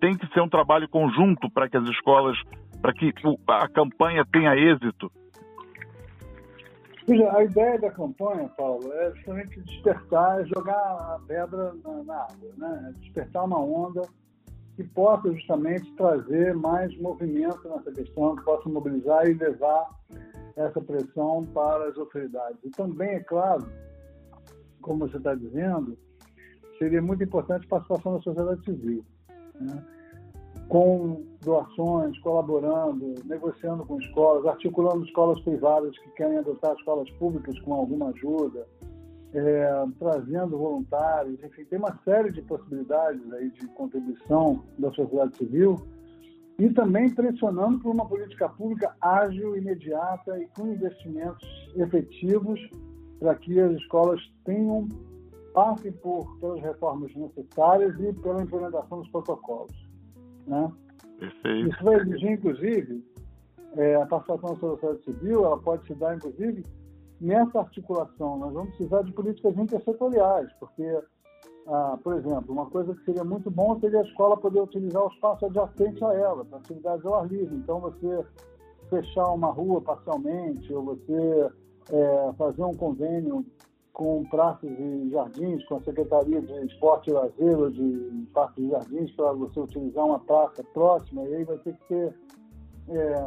tem 0.00 0.16
que 0.16 0.26
ser 0.32 0.40
um 0.40 0.48
trabalho 0.48 0.88
conjunto 0.88 1.50
para 1.50 1.68
que 1.68 1.76
as 1.76 1.88
escolas, 1.88 2.36
para 2.80 2.92
que 2.92 3.12
a 3.48 3.68
campanha 3.68 4.24
tenha 4.30 4.54
êxito. 4.54 5.10
A 7.08 7.44
ideia 7.44 7.78
da 7.78 7.90
campanha, 7.90 8.48
Paulo, 8.56 8.92
é 8.92 9.14
justamente 9.14 9.60
despertar, 9.60 10.44
jogar 10.46 10.74
a 10.74 11.20
pedra 11.26 11.72
na, 11.84 12.02
na 12.02 12.22
água, 12.22 12.50
né? 12.56 12.94
despertar 12.98 13.44
uma 13.44 13.60
onda 13.60 14.02
que 14.74 14.82
possa 14.82 15.32
justamente 15.32 15.90
trazer 15.94 16.54
mais 16.54 16.96
movimento 16.98 17.68
nessa 17.68 17.92
questão, 17.92 18.34
que 18.34 18.42
possa 18.42 18.68
mobilizar 18.68 19.26
e 19.28 19.34
levar 19.34 19.88
essa 20.56 20.80
pressão 20.80 21.46
para 21.54 21.88
as 21.88 21.96
autoridades. 21.96 22.58
E 22.64 22.70
também, 22.70 23.10
é 23.10 23.20
claro, 23.20 23.66
como 24.82 25.08
você 25.08 25.16
está 25.16 25.34
dizendo, 25.34 25.96
seria 26.76 27.00
muito 27.00 27.22
importante 27.22 27.66
a 27.66 27.68
participação 27.68 28.16
da 28.16 28.22
sociedade 28.22 28.64
civil, 28.64 29.04
né? 29.60 29.95
Com 30.68 31.24
doações, 31.42 32.18
colaborando, 32.18 33.14
negociando 33.24 33.84
com 33.86 34.00
escolas, 34.00 34.46
articulando 34.46 35.04
escolas 35.04 35.40
privadas 35.40 35.96
que 35.98 36.10
querem 36.10 36.38
adotar 36.38 36.74
escolas 36.74 37.08
públicas 37.12 37.58
com 37.60 37.74
alguma 37.74 38.08
ajuda, 38.08 38.66
é, 39.32 39.84
trazendo 39.98 40.58
voluntários, 40.58 41.42
enfim, 41.44 41.64
tem 41.64 41.78
uma 41.78 41.98
série 42.04 42.32
de 42.32 42.42
possibilidades 42.42 43.20
aí 43.32 43.50
de 43.50 43.66
contribuição 43.68 44.64
da 44.78 44.90
sociedade 44.92 45.36
civil 45.36 45.76
e 46.58 46.70
também 46.70 47.10
pressionando 47.14 47.78
por 47.80 47.90
uma 47.90 48.06
política 48.06 48.48
pública 48.48 48.96
ágil, 49.00 49.56
imediata 49.56 50.38
e 50.38 50.48
com 50.56 50.68
investimentos 50.68 51.46
efetivos 51.76 52.58
para 53.20 53.34
que 53.34 53.60
as 53.60 53.72
escolas 53.72 54.20
tenham 54.44 54.88
passem 55.52 55.92
por 55.92 56.38
pelas 56.38 56.60
reformas 56.60 57.14
necessárias 57.14 57.98
e 57.98 58.12
pela 58.12 58.42
implementação 58.42 59.00
dos 59.00 59.08
protocolos. 59.08 59.85
Né? 60.46 60.72
Perfeito. 61.18 61.68
Isso 61.70 61.84
vai 61.84 61.96
exigir, 61.96 62.32
inclusive, 62.32 63.04
é, 63.76 63.94
a 63.96 64.06
participação 64.06 64.54
da 64.54 64.60
sociedade 64.60 65.04
civil, 65.04 65.44
ela 65.44 65.58
pode 65.58 65.86
se 65.86 65.94
dar, 65.94 66.16
inclusive, 66.16 66.64
nessa 67.20 67.60
articulação. 67.60 68.38
Nós 68.38 68.52
vamos 68.52 68.74
precisar 68.76 69.02
de 69.02 69.12
políticas 69.12 69.56
intersetoriais, 69.56 70.52
porque, 70.60 71.00
ah, 71.66 71.98
por 72.02 72.14
exemplo, 72.14 72.52
uma 72.52 72.66
coisa 72.66 72.94
que 72.94 73.04
seria 73.04 73.24
muito 73.24 73.50
bom 73.50 73.78
seria 73.80 74.00
a 74.00 74.04
escola 74.04 74.36
poder 74.36 74.60
utilizar 74.60 75.02
o 75.02 75.08
espaço 75.08 75.46
adjacente 75.46 76.04
a 76.04 76.12
ela, 76.14 76.44
para 76.44 76.58
atividades 76.58 77.04
ao 77.04 77.14
ar 77.14 77.26
livre. 77.26 77.54
Então, 77.56 77.80
você 77.80 78.24
fechar 78.88 79.30
uma 79.32 79.50
rua 79.50 79.80
parcialmente, 79.80 80.72
ou 80.72 80.84
você 80.84 81.50
é, 81.90 82.32
fazer 82.36 82.62
um 82.62 82.74
convênio 82.74 83.44
com 83.96 84.22
praças 84.26 84.70
e 84.78 85.08
jardins, 85.08 85.64
com 85.64 85.76
a 85.76 85.80
Secretaria 85.80 86.42
de 86.42 86.52
Esporte 86.66 87.08
e 87.08 87.14
Lazer, 87.14 87.70
de 87.70 88.26
Parques 88.34 88.62
e 88.62 88.68
Jardins, 88.68 89.10
para 89.12 89.32
você 89.32 89.58
utilizar 89.58 90.04
uma 90.04 90.18
praça 90.18 90.62
próxima, 90.74 91.24
e 91.24 91.34
aí 91.36 91.44
vai 91.44 91.56
ter 91.60 91.74
que 91.74 91.88
ter 91.88 92.14
é, 92.90 93.24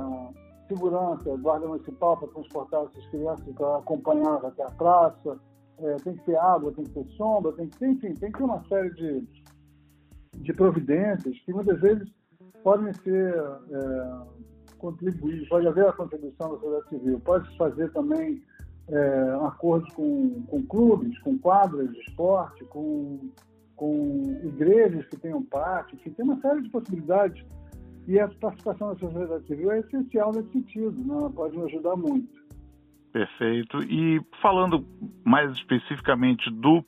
segurança, 0.68 1.36
guarda 1.38 1.68
municipal 1.68 2.18
para 2.18 2.28
transportar 2.28 2.84
essas 2.84 3.04
crianças 3.08 3.52
para 3.56 3.78
acompanhar 3.78 4.46
até 4.46 4.62
a 4.62 4.70
praça, 4.70 5.40
é, 5.80 5.96
tem 5.96 6.16
que 6.16 6.26
ter 6.26 6.36
água, 6.36 6.72
tem 6.72 6.86
que 6.86 6.92
ter 6.92 7.08
sombra, 7.16 7.52
tem 7.54 7.68
que 7.68 7.86
enfim, 7.88 8.14
tem 8.14 8.32
que 8.32 8.38
ter 8.38 8.44
uma 8.44 8.64
série 8.66 8.94
de, 8.94 9.28
de 10.36 10.54
providências 10.54 11.36
que 11.40 11.52
muitas 11.52 11.82
vezes 11.82 12.08
podem 12.64 12.94
ser 12.94 13.34
é, 13.34 14.22
contribuir, 14.78 15.50
pode 15.50 15.68
haver 15.68 15.88
a 15.88 15.94
contribuição 15.94 16.52
da 16.52 16.60
sociedade 16.60 16.90
civil, 16.90 17.20
pode 17.22 17.50
se 17.50 17.58
fazer 17.58 17.92
também 17.92 18.40
é, 18.90 19.38
acordos 19.46 19.94
com, 19.94 20.42
com 20.44 20.64
clubes, 20.64 21.18
com 21.20 21.38
quadras 21.38 21.92
de 21.92 22.00
esporte, 22.00 22.64
com, 22.66 23.30
com 23.76 24.24
igrejas 24.44 25.06
que 25.08 25.18
tenham 25.18 25.44
parte, 25.44 25.96
enfim, 25.96 26.12
tem 26.12 26.26
uma 26.26 26.40
série 26.42 26.62
de 26.62 26.70
possibilidades 26.70 27.46
e 28.08 28.20
a 28.20 28.28
participação 28.28 28.90
da 28.90 29.00
sociedade 29.00 29.46
civil 29.46 29.72
é 29.72 29.80
essencial 29.80 30.32
nesse 30.34 30.52
sentido, 30.52 30.92
né? 31.06 31.16
ela 31.16 31.30
pode 31.30 31.56
nos 31.56 31.66
ajudar 31.68 31.96
muito. 31.96 32.40
Perfeito. 33.12 33.84
E 33.84 34.20
falando 34.42 34.86
mais 35.24 35.52
especificamente 35.52 36.50
do 36.52 36.84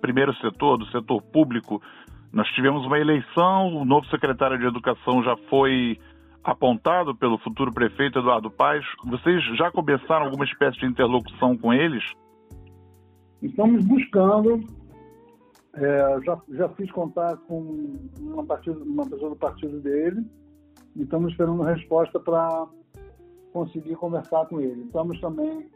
primeiro 0.00 0.32
setor, 0.36 0.78
do 0.78 0.86
setor 0.86 1.20
público, 1.22 1.82
nós 2.32 2.46
tivemos 2.50 2.86
uma 2.86 2.98
eleição, 2.98 3.74
o 3.74 3.84
novo 3.84 4.06
secretário 4.06 4.58
de 4.58 4.66
Educação 4.66 5.22
já 5.24 5.36
foi 5.48 5.98
apontado 6.42 7.14
pelo 7.14 7.38
futuro 7.38 7.72
prefeito 7.72 8.18
Eduardo 8.18 8.50
Paes. 8.50 8.84
Vocês 9.04 9.44
já 9.56 9.70
começaram 9.70 10.26
alguma 10.26 10.44
espécie 10.44 10.78
de 10.78 10.86
interlocução 10.86 11.56
com 11.56 11.72
eles? 11.72 12.04
Estamos 13.42 13.84
buscando. 13.84 14.60
É, 15.74 16.20
já, 16.24 16.40
já 16.50 16.68
fiz 16.70 16.90
contato 16.90 17.40
com 17.46 17.94
uma, 18.18 18.42
uma 18.42 19.08
pessoa 19.08 19.30
do 19.30 19.36
partido 19.36 19.80
dele 19.80 20.24
estamos 20.96 21.32
esperando 21.32 21.62
resposta 21.62 22.18
para 22.18 22.66
conseguir 23.52 23.96
conversar 23.96 24.46
com 24.46 24.60
ele. 24.60 24.84
Estamos 24.84 25.20
também 25.20 25.68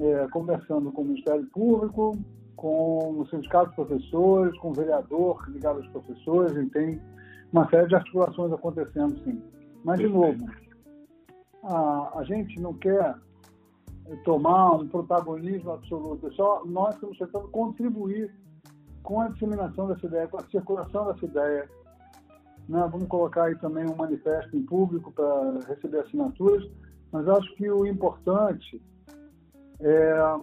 é, 0.00 0.26
conversando 0.28 0.90
com 0.92 1.02
o 1.02 1.04
Ministério 1.04 1.46
Público, 1.46 2.12
com 2.56 3.20
o 3.20 3.26
Sindicato 3.28 3.70
de 3.70 3.76
Professores, 3.76 4.58
com 4.58 4.70
o 4.70 4.74
vereador 4.74 5.44
ligado 5.48 5.78
aos 5.78 5.88
professores, 5.88 6.56
e 6.56 6.66
tem 6.70 7.00
uma 7.52 7.68
série 7.68 7.88
de 7.88 7.94
articulações 7.94 8.52
acontecendo, 8.52 9.16
sim. 9.24 9.42
Mas, 9.84 9.98
de 9.98 10.08
novo, 10.08 10.46
a, 11.62 12.18
a 12.18 12.24
gente 12.24 12.58
não 12.58 12.74
quer 12.74 13.14
tomar 14.24 14.72
um 14.72 14.88
protagonismo 14.88 15.72
absoluto, 15.72 16.32
só 16.34 16.64
nós 16.64 16.94
estamos 16.94 17.18
tentando 17.18 17.48
contribuir 17.48 18.34
com 19.02 19.20
a 19.20 19.28
disseminação 19.28 19.88
dessa 19.88 20.06
ideia, 20.06 20.28
com 20.28 20.38
a 20.38 20.44
circulação 20.44 21.06
dessa 21.06 21.24
ideia. 21.24 21.68
Né? 22.68 22.88
Vamos 22.90 23.06
colocar 23.08 23.44
aí 23.44 23.56
também 23.56 23.86
um 23.86 23.94
manifesto 23.94 24.56
em 24.56 24.64
público 24.64 25.12
para 25.12 25.60
receber 25.68 26.00
assinaturas, 26.00 26.68
mas 27.12 27.28
acho 27.28 27.54
que 27.54 27.70
o 27.70 27.86
importante 27.86 28.82
é 29.80 30.40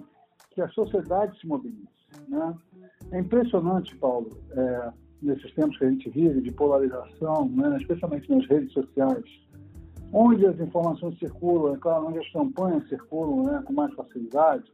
que 0.52 0.62
a 0.62 0.70
sociedade 0.70 1.40
se 1.40 1.48
mobilize. 1.48 1.88
Né? 2.28 2.56
É 3.12 3.20
impressionante, 3.20 3.96
Paulo, 3.98 4.30
é, 4.52 4.94
nesses 5.22 5.54
tempos 5.54 5.78
que 5.78 5.86
a 5.86 5.90
gente 5.90 6.10
vive 6.10 6.42
de 6.42 6.52
polarização, 6.52 7.48
né, 7.50 7.78
especialmente 7.78 8.30
nas 8.30 8.46
redes 8.48 8.72
sociais, 8.74 9.24
onde 10.12 10.46
as 10.46 10.60
informações 10.60 11.18
circulam, 11.20 11.76
é 11.76 11.78
claro, 11.78 12.08
onde 12.08 12.20
as 12.20 12.30
campanhas 12.32 12.88
circulam 12.90 13.44
né, 13.44 13.64
com 13.66 13.74
mais 13.74 13.94
facilidade. 13.94 14.72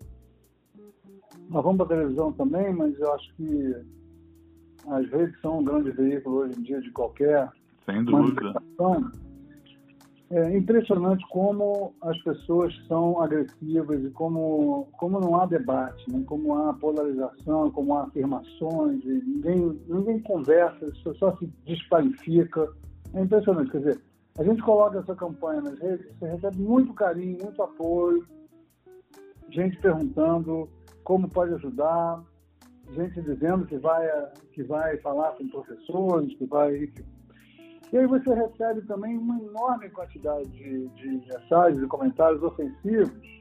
Nós 1.49 1.63
vamos 1.63 1.77
para 1.77 1.85
a 1.85 1.97
televisão 1.99 2.31
também, 2.33 2.73
mas 2.73 2.97
eu 2.99 3.13
acho 3.13 3.35
que 3.35 3.75
as 4.87 5.09
redes 5.09 5.39
são 5.41 5.59
um 5.59 5.63
grande 5.63 5.91
veículo 5.91 6.37
hoje 6.37 6.59
em 6.59 6.63
dia 6.63 6.81
de 6.81 6.91
qualquer 6.91 7.49
Sem 7.85 8.03
dúvida. 8.03 8.53
É 10.29 10.57
impressionante 10.57 11.25
como 11.29 11.95
as 12.01 12.21
pessoas 12.21 12.75
são 12.87 13.21
agressivas 13.21 14.03
e 14.03 14.09
como, 14.09 14.89
como 14.97 15.21
não 15.21 15.39
há 15.39 15.45
debate, 15.45 16.03
né? 16.11 16.21
como 16.25 16.53
há 16.57 16.73
polarização, 16.73 17.71
como 17.71 17.95
há 17.95 18.03
afirmações, 18.03 19.05
ninguém, 19.05 19.79
ninguém 19.87 20.19
conversa, 20.19 20.91
só, 21.17 21.33
se 21.37 21.45
desqualifica. 21.65 22.67
É 23.13 23.21
impressionante. 23.21 23.71
Quer 23.71 23.77
dizer, 23.77 24.01
a 24.37 24.43
gente 24.43 24.61
coloca 24.61 24.99
essa 24.99 25.15
campanha 25.15 25.61
nas 25.61 25.79
redes, 25.79 26.05
você 26.19 26.27
recebe 26.27 26.57
muito 26.57 26.93
carinho, 26.93 27.37
muito 27.41 27.63
apoio, 27.63 28.27
gente 29.49 29.79
perguntando 29.79 30.69
como 31.05 31.29
pode 31.29 31.53
ajudar, 31.53 32.21
gente 32.91 33.21
dizendo 33.21 33.65
que 33.65 33.77
vai, 33.77 34.05
que 34.51 34.61
vai 34.61 34.97
falar 34.97 35.31
com 35.37 35.47
professores, 35.47 36.35
que 36.35 36.45
vai 36.45 36.91
e 37.91 37.97
aí 37.97 38.05
você 38.05 38.33
recebe 38.33 38.81
também 38.81 39.17
uma 39.17 39.39
enorme 39.39 39.89
quantidade 39.89 40.49
de, 40.49 40.87
de 40.89 41.07
mensagens 41.07 41.81
e 41.81 41.87
comentários 41.87 42.43
ofensivos. 42.43 43.37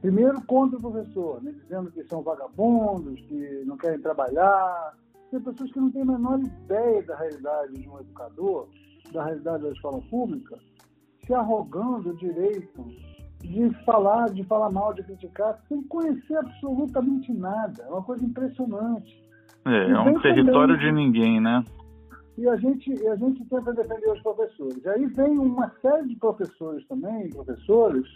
Primeiro 0.00 0.40
contra 0.46 0.78
o 0.78 0.80
professor, 0.80 1.42
né, 1.42 1.52
dizendo 1.62 1.90
que 1.90 2.04
são 2.04 2.22
vagabundos, 2.22 3.20
que 3.22 3.62
não 3.66 3.76
querem 3.76 4.00
trabalhar. 4.00 4.94
Tem 5.30 5.40
pessoas 5.40 5.72
que 5.72 5.80
não 5.80 5.90
têm 5.90 6.02
a 6.02 6.06
menor 6.06 6.40
ideia 6.40 7.02
da 7.02 7.16
realidade 7.16 7.72
de 7.74 7.88
um 7.88 8.00
educador, 8.00 8.68
da 9.12 9.24
realidade 9.24 9.62
da 9.62 9.70
escola 9.70 10.00
pública, 10.10 10.58
se 11.26 11.34
arrogando 11.34 12.10
o 12.10 12.16
direito 12.16 12.84
de 13.40 13.70
falar, 13.84 14.30
de 14.30 14.42
falar 14.44 14.70
mal, 14.70 14.94
de 14.94 15.02
criticar, 15.02 15.58
sem 15.68 15.82
conhecer 15.82 16.36
absolutamente 16.36 17.32
nada. 17.32 17.82
É 17.82 17.88
uma 17.88 18.02
coisa 18.02 18.24
impressionante. 18.24 19.22
É, 19.66 19.90
é 19.90 19.98
um 19.98 20.20
território 20.20 20.76
também, 20.76 20.92
de 20.92 20.92
ninguém, 20.92 21.40
né? 21.40 21.62
E 22.36 22.48
a 22.48 22.56
gente, 22.56 23.06
a 23.06 23.16
gente 23.16 23.44
tenta 23.44 23.72
defender 23.72 24.10
os 24.10 24.20
professores. 24.20 24.84
Aí 24.86 25.06
vem 25.06 25.38
uma 25.38 25.70
série 25.80 26.08
de 26.08 26.16
professores 26.16 26.84
também, 26.88 27.30
professores, 27.30 28.06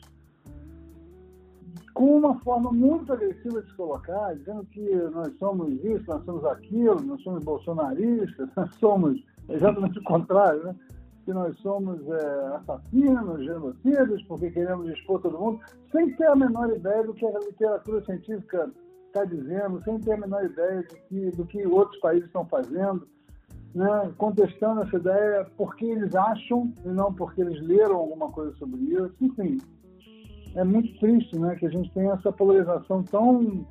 com 1.95 2.19
uma 2.19 2.39
forma 2.41 2.73
muito 2.73 3.13
agressiva 3.13 3.63
de 3.63 3.69
se 3.71 3.77
colocar, 3.77 4.35
dizendo 4.35 4.65
que 4.67 4.93
nós 5.13 5.33
somos 5.39 5.73
isso, 5.85 6.05
nós 6.07 6.25
somos 6.25 6.45
aquilo, 6.45 7.01
nós 7.03 7.23
somos 7.23 7.45
bolsonaristas, 7.45 8.49
nós 8.57 8.75
somos 8.77 9.23
exatamente 9.49 9.99
o 9.99 10.03
contrário, 10.03 10.65
né? 10.65 10.75
que 11.25 11.33
nós 11.33 11.57
somos 11.59 12.01
é, 12.09 12.57
assassinos, 12.57 13.45
genocidas, 13.45 14.23
porque 14.23 14.51
queremos 14.51 14.89
expor 14.89 15.21
todo 15.21 15.39
mundo, 15.39 15.61
sem 15.93 16.11
ter 16.17 16.27
a 16.27 16.35
menor 16.35 16.75
ideia 16.75 17.05
do 17.05 17.13
que 17.13 17.27
a 17.27 17.39
literatura 17.39 18.03
científica 18.05 18.71
está 19.09 19.25
dizendo, 19.25 19.83
sem 19.85 19.99
ter 20.01 20.13
a 20.13 20.17
menor 20.17 20.45
ideia 20.45 20.83
de 20.83 20.97
que, 21.03 21.31
do 21.37 21.45
que 21.45 21.67
outros 21.67 22.01
países 22.01 22.27
estão 22.27 22.47
fazendo 22.47 23.07
né, 23.75 24.13
contestando 24.17 24.83
essa 24.83 24.97
ideia 24.97 25.47
porque 25.57 25.85
eles 25.85 26.15
acham 26.15 26.73
e 26.85 26.89
não 26.89 27.13
porque 27.13 27.41
eles 27.41 27.61
leram 27.67 27.97
alguma 27.97 28.31
coisa 28.31 28.53
sobre 28.57 28.81
isso. 28.81 29.15
Enfim, 29.21 29.59
é 30.57 30.65
muito 30.65 30.99
triste 30.99 31.39
né, 31.39 31.55
que 31.57 31.67
a 31.67 31.71
gente 31.71 31.91
tenha 31.93 32.13
essa 32.13 32.33
polarização 32.33 33.03
tão 33.05 33.67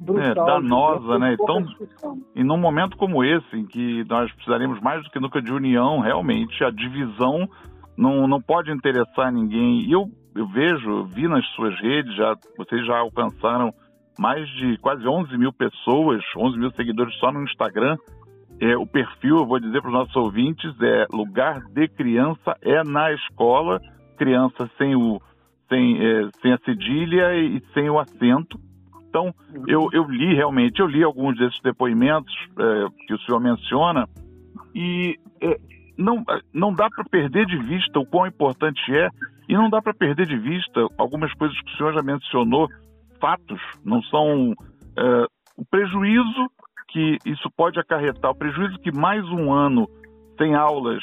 brutal. 0.00 0.24
É, 0.24 0.34
danosa, 0.34 1.18
né? 1.18 1.34
Então, 1.34 1.64
e 2.34 2.42
num 2.42 2.56
momento 2.56 2.96
como 2.96 3.24
esse, 3.24 3.56
em 3.56 3.66
que 3.66 4.04
nós 4.08 4.30
precisaríamos 4.32 4.80
mais 4.80 5.02
do 5.04 5.10
que 5.10 5.20
nunca 5.20 5.40
de 5.40 5.52
união, 5.52 6.00
realmente, 6.00 6.62
a 6.64 6.70
divisão 6.70 7.48
não, 7.96 8.26
não 8.26 8.40
pode 8.40 8.70
interessar 8.70 9.32
ninguém. 9.32 9.82
E 9.82 9.92
eu, 9.92 10.10
eu 10.34 10.46
vejo, 10.48 11.04
vi 11.04 11.28
nas 11.28 11.46
suas 11.54 11.78
redes, 11.80 12.14
já, 12.16 12.34
vocês 12.56 12.84
já 12.86 12.98
alcançaram 12.98 13.72
mais 14.18 14.46
de 14.56 14.76
quase 14.78 15.06
11 15.06 15.36
mil 15.38 15.52
pessoas, 15.52 16.22
11 16.36 16.58
mil 16.58 16.70
seguidores 16.72 17.14
só 17.18 17.30
no 17.32 17.42
Instagram. 17.44 17.96
É, 18.62 18.76
o 18.76 18.86
perfil, 18.86 19.38
eu 19.38 19.44
vou 19.44 19.58
dizer 19.58 19.80
para 19.82 19.88
os 19.88 19.92
nossos 19.92 20.14
ouvintes, 20.14 20.72
é 20.80 21.06
lugar 21.12 21.60
de 21.72 21.88
criança 21.88 22.56
é 22.62 22.84
na 22.84 23.12
escola, 23.12 23.80
criança 24.16 24.70
sem, 24.78 24.94
o, 24.94 25.20
sem, 25.68 25.98
é, 25.98 26.30
sem 26.40 26.52
a 26.52 26.58
cedilha 26.58 27.34
e 27.34 27.60
sem 27.74 27.90
o 27.90 27.98
acento. 27.98 28.60
Então, 29.08 29.34
eu, 29.66 29.88
eu 29.92 30.04
li 30.04 30.32
realmente, 30.36 30.78
eu 30.78 30.86
li 30.86 31.02
alguns 31.02 31.36
desses 31.36 31.60
depoimentos 31.60 32.32
é, 32.56 32.86
que 33.04 33.14
o 33.14 33.18
senhor 33.22 33.40
menciona 33.40 34.08
e 34.72 35.18
é, 35.40 35.58
não, 35.98 36.24
não 36.54 36.72
dá 36.72 36.88
para 36.88 37.02
perder 37.02 37.46
de 37.46 37.56
vista 37.56 37.98
o 37.98 38.06
quão 38.06 38.28
importante 38.28 38.80
é 38.94 39.08
e 39.48 39.54
não 39.54 39.68
dá 39.68 39.82
para 39.82 39.92
perder 39.92 40.26
de 40.28 40.38
vista 40.38 40.86
algumas 40.96 41.34
coisas 41.34 41.60
que 41.62 41.74
o 41.74 41.76
senhor 41.76 41.94
já 41.94 42.02
mencionou, 42.02 42.68
fatos, 43.20 43.60
não 43.84 44.00
são 44.04 44.54
é, 44.96 45.26
o 45.56 45.64
prejuízo 45.68 46.48
que 46.92 47.18
isso 47.24 47.50
pode 47.56 47.80
acarretar, 47.80 48.30
o 48.30 48.34
prejuízo 48.34 48.78
que 48.80 48.92
mais 48.92 49.24
um 49.30 49.52
ano 49.52 49.88
sem 50.36 50.54
aulas 50.54 51.02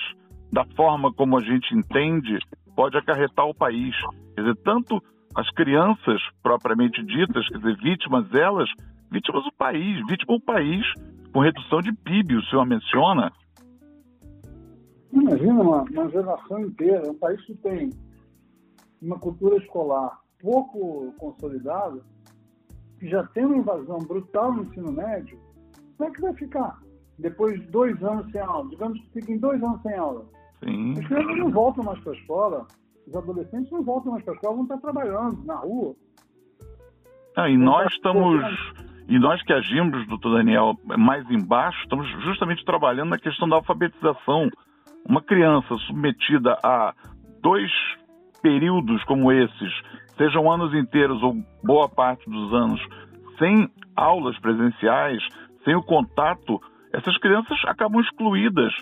da 0.52 0.64
forma 0.76 1.12
como 1.14 1.38
a 1.38 1.42
gente 1.42 1.74
entende 1.76 2.38
pode 2.76 2.98
acarretar 2.98 3.46
o 3.48 3.54
país. 3.54 3.96
Quer 4.36 4.42
dizer, 4.42 4.56
tanto 4.64 5.02
as 5.36 5.50
crianças 5.52 6.22
propriamente 6.44 7.04
ditas, 7.04 7.48
quer 7.50 7.58
dizer, 7.58 7.78
vítimas 7.78 8.34
elas, 8.34 8.70
vítimas 9.12 9.44
do 9.44 9.52
país, 9.54 10.06
vítima 10.08 10.38
do 10.38 10.42
país 10.42 10.86
com 11.34 11.40
redução 11.40 11.82
de 11.82 11.92
PIB, 11.92 12.36
o 12.36 12.46
senhor 12.46 12.66
menciona. 12.66 13.32
Imagina 15.12 15.62
uma, 15.62 15.82
uma 15.84 16.10
geração 16.10 16.62
inteira, 16.62 17.10
um 17.10 17.18
país 17.18 17.44
que 17.46 17.56
tem 17.56 17.90
uma 19.02 19.18
cultura 19.18 19.58
escolar 19.58 20.20
pouco 20.40 21.14
consolidada, 21.18 22.02
que 23.00 23.10
já 23.10 23.24
tem 23.28 23.46
uma 23.46 23.58
invasão 23.58 23.98
brutal 24.00 24.54
no 24.54 24.64
ensino 24.64 24.92
médio, 24.92 25.40
como 26.00 26.10
é 26.10 26.14
que 26.14 26.22
vai 26.22 26.34
ficar? 26.34 26.80
Depois 27.20 27.60
de 27.60 27.68
dois 27.68 28.02
anos 28.02 28.32
sem 28.32 28.40
aula, 28.40 28.70
digamos 28.70 28.98
que 29.02 29.20
fiquem 29.20 29.38
dois 29.38 29.62
anos 29.62 29.82
sem 29.82 29.94
aula. 29.96 30.26
Sim. 30.64 30.94
As 30.98 31.06
crianças 31.06 31.38
não 31.38 31.52
voltam 31.52 31.84
mais 31.84 32.00
para 32.00 32.14
a 32.14 32.16
escola, 32.16 32.68
os 33.06 33.16
adolescentes 33.16 33.70
não 33.70 33.84
voltam 33.84 34.14
mais 34.14 34.24
para 34.24 34.34
a 34.34 34.36
escola, 34.36 34.56
vão 34.56 34.64
estar 34.64 34.78
trabalhando 34.78 35.46
na 35.46 35.56
rua. 35.56 35.94
Ah, 37.36 37.50
e 37.50 37.58
nós 37.58 37.92
estamos, 37.92 38.42
e 39.10 39.20
nós 39.20 39.44
que 39.44 39.52
agimos, 39.52 40.08
doutor 40.08 40.38
Daniel, 40.38 40.74
mais 40.86 41.30
embaixo, 41.30 41.78
estamos 41.84 42.08
justamente 42.24 42.64
trabalhando 42.64 43.10
na 43.10 43.20
questão 43.20 43.48
da 43.50 43.58
alfabetização. 43.58 44.50
Uma 45.06 45.22
criança 45.22 45.76
submetida 45.88 46.58
a 46.64 46.94
dois 47.42 47.72
períodos 48.42 49.04
como 49.04 49.34
esses, 49.34 49.74
sejam 50.18 50.50
anos 50.50 50.74
inteiros 50.74 51.22
ou 51.22 51.36
boa 51.62 51.90
parte 51.90 52.30
dos 52.30 52.54
anos, 52.54 52.82
sem 53.38 53.70
aulas 53.96 54.38
presenciais, 54.40 55.22
sem 55.70 55.76
o 55.76 55.84
contato, 55.84 56.60
essas 56.92 57.16
crianças 57.20 57.56
acabam 57.68 58.02
excluídas 58.02 58.74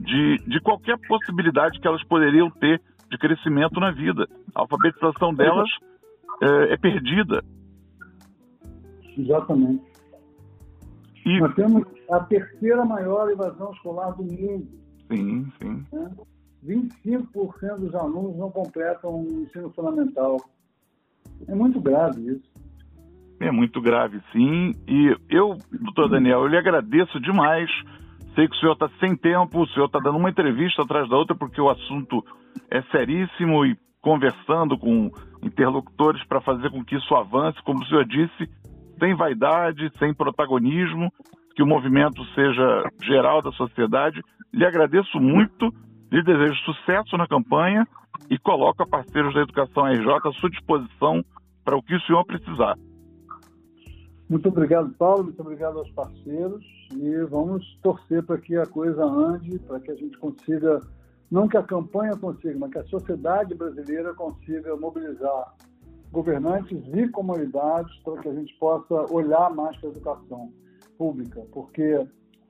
de, 0.00 0.38
de 0.38 0.60
qualquer 0.60 0.98
possibilidade 1.06 1.78
que 1.78 1.86
elas 1.86 2.02
poderiam 2.08 2.50
ter 2.50 2.82
de 3.08 3.16
crescimento 3.16 3.78
na 3.78 3.92
vida. 3.92 4.26
A 4.52 4.62
alfabetização 4.62 5.32
delas 5.32 5.68
é, 6.42 6.72
é 6.72 6.76
perdida. 6.76 7.44
Exatamente. 9.16 9.84
E... 11.24 11.38
Nós 11.38 11.54
temos 11.54 11.84
a 12.10 12.18
terceira 12.20 12.84
maior 12.84 13.30
evasão 13.30 13.70
escolar 13.72 14.10
do 14.16 14.24
mundo. 14.24 14.68
Sim, 15.08 15.46
sim. 15.60 15.86
Né? 15.92 16.10
25% 16.66 17.76
dos 17.78 17.94
alunos 17.94 18.36
não 18.36 18.50
completam 18.50 19.22
o 19.22 19.42
ensino 19.42 19.70
fundamental. 19.70 20.38
É 21.46 21.54
muito 21.54 21.80
grave 21.80 22.20
isso. 22.32 22.51
É 23.42 23.50
muito 23.50 23.80
grave, 23.80 24.20
sim. 24.32 24.72
E 24.86 25.16
eu, 25.28 25.56
doutor 25.70 26.08
Daniel, 26.08 26.40
eu 26.40 26.46
lhe 26.46 26.56
agradeço 26.56 27.20
demais 27.20 27.70
Sei 28.34 28.48
que 28.48 28.56
o 28.56 28.60
senhor 28.60 28.72
está 28.72 28.88
sem 28.98 29.14
tempo, 29.14 29.60
o 29.60 29.68
senhor 29.68 29.86
está 29.86 29.98
dando 29.98 30.16
uma 30.16 30.30
entrevista 30.30 30.82
atrás 30.82 31.08
da 31.08 31.16
outra, 31.16 31.36
porque 31.36 31.60
o 31.60 31.68
assunto 31.68 32.24
é 32.70 32.80
seríssimo 32.84 33.64
e 33.66 33.76
conversando 34.00 34.78
com 34.78 35.10
interlocutores 35.42 36.24
para 36.24 36.40
fazer 36.40 36.70
com 36.70 36.82
que 36.82 36.96
isso 36.96 37.14
avance, 37.14 37.62
como 37.62 37.82
o 37.82 37.86
senhor 37.86 38.06
disse, 38.06 38.48
sem 38.98 39.14
vaidade, 39.14 39.92
sem 39.98 40.14
protagonismo, 40.14 41.12
que 41.54 41.62
o 41.62 41.66
movimento 41.66 42.24
seja 42.34 42.84
geral 43.02 43.42
da 43.42 43.52
sociedade. 43.52 44.22
Lhe 44.52 44.64
agradeço 44.64 45.20
muito, 45.20 45.70
lhe 46.10 46.22
desejo 46.22 46.56
sucesso 46.64 47.16
na 47.18 47.26
campanha 47.26 47.86
e 48.30 48.38
coloco 48.38 48.82
a 48.82 48.86
parceiros 48.86 49.34
da 49.34 49.42
Educação 49.42 49.84
RJ 49.84 50.08
à 50.24 50.32
sua 50.32 50.48
disposição 50.48 51.22
para 51.62 51.76
o 51.76 51.82
que 51.82 51.94
o 51.94 52.00
senhor 52.00 52.24
precisar. 52.24 52.76
Muito 54.32 54.48
obrigado, 54.48 54.88
Paulo. 54.94 55.24
Muito 55.24 55.42
obrigado 55.42 55.78
aos 55.78 55.90
parceiros. 55.90 56.64
E 56.94 57.16
vamos 57.28 57.78
torcer 57.82 58.22
para 58.22 58.38
que 58.38 58.56
a 58.56 58.64
coisa 58.64 59.04
ande, 59.04 59.58
para 59.58 59.78
que 59.78 59.90
a 59.90 59.94
gente 59.94 60.16
consiga, 60.16 60.80
não 61.30 61.46
que 61.46 61.58
a 61.58 61.62
campanha 61.62 62.16
consiga, 62.16 62.58
mas 62.58 62.72
que 62.72 62.78
a 62.78 62.84
sociedade 62.84 63.54
brasileira 63.54 64.14
consiga 64.14 64.74
mobilizar 64.74 65.54
governantes 66.10 66.82
e 66.94 67.08
comunidades 67.08 67.94
para 67.98 68.22
que 68.22 68.28
a 68.30 68.32
gente 68.32 68.54
possa 68.58 69.12
olhar 69.12 69.54
mais 69.54 69.76
para 69.76 69.90
a 69.90 69.92
educação 69.92 70.50
pública, 70.96 71.44
porque 71.52 72.00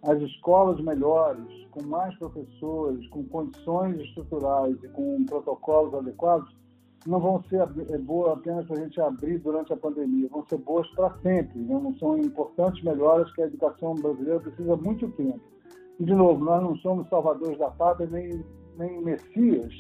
as 0.04 0.22
escolas 0.22 0.80
melhores, 0.80 1.66
com 1.72 1.82
mais 1.82 2.16
professores, 2.16 3.04
com 3.08 3.24
condições 3.24 3.98
estruturais 3.98 4.76
e 4.84 4.88
com 4.90 5.24
protocolos 5.24 5.92
adequados, 5.94 6.48
não 7.06 7.18
vão 7.18 7.42
ser 7.44 7.60
é, 7.90 7.98
boas 7.98 8.38
apenas 8.38 8.66
para 8.66 8.78
a 8.78 8.82
gente 8.84 9.00
abrir 9.00 9.38
durante 9.38 9.72
a 9.72 9.76
pandemia, 9.76 10.28
vão 10.30 10.46
ser 10.46 10.58
boas 10.58 10.88
para 10.90 11.10
sempre. 11.22 11.58
Né? 11.58 11.80
Não 11.82 11.94
são 11.96 12.16
importantes 12.18 12.82
melhoras 12.84 13.32
que 13.32 13.42
a 13.42 13.46
educação 13.46 13.94
brasileira 13.94 14.40
precisa 14.40 14.76
muito 14.76 15.08
tempo. 15.12 15.40
E, 15.98 16.04
de 16.04 16.14
novo, 16.14 16.44
nós 16.44 16.62
não 16.62 16.76
somos 16.76 17.08
salvadores 17.08 17.58
da 17.58 17.70
pátria 17.70 18.08
nem, 18.10 18.44
nem 18.78 19.02
messias, 19.02 19.72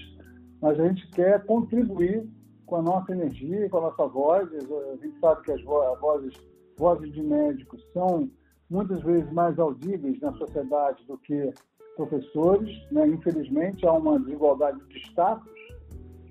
mas 0.60 0.78
a 0.78 0.88
gente 0.88 1.08
quer 1.10 1.44
contribuir 1.46 2.28
com 2.66 2.76
a 2.76 2.82
nossa 2.82 3.12
energia, 3.12 3.68
com 3.68 3.78
a 3.78 3.82
nossa 3.82 4.06
voz. 4.06 4.48
A 4.52 4.96
gente 5.04 5.18
sabe 5.20 5.42
que 5.42 5.52
as 5.52 5.62
vozes, 5.62 6.34
vozes 6.76 7.12
de 7.12 7.22
médicos 7.22 7.84
são 7.92 8.30
muitas 8.70 9.02
vezes 9.02 9.30
mais 9.32 9.58
audíveis 9.58 10.18
na 10.20 10.32
sociedade 10.34 11.04
do 11.06 11.18
que 11.18 11.52
professores. 11.96 12.70
Né? 12.90 13.06
Infelizmente, 13.08 13.86
há 13.86 13.92
uma 13.92 14.18
desigualdade 14.18 14.80
de 14.88 14.98
status 14.98 15.61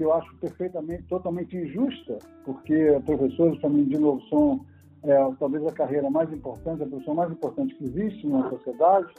que 0.01 0.05
eu 0.05 0.13
acho 0.13 0.35
perfeitamente, 0.37 1.03
totalmente 1.03 1.55
injusta, 1.55 2.17
porque 2.43 2.99
professores 3.05 3.61
também, 3.61 3.85
de 3.85 3.99
novo, 3.99 4.19
são 4.29 4.65
é, 5.03 5.15
talvez 5.39 5.63
a 5.67 5.71
carreira 5.71 6.09
mais 6.09 6.33
importante, 6.33 6.81
a 6.81 6.87
profissão 6.87 7.13
mais 7.13 7.31
importante 7.31 7.75
que 7.75 7.83
existe 7.83 8.25
na 8.25 8.49
sociedade, 8.49 9.13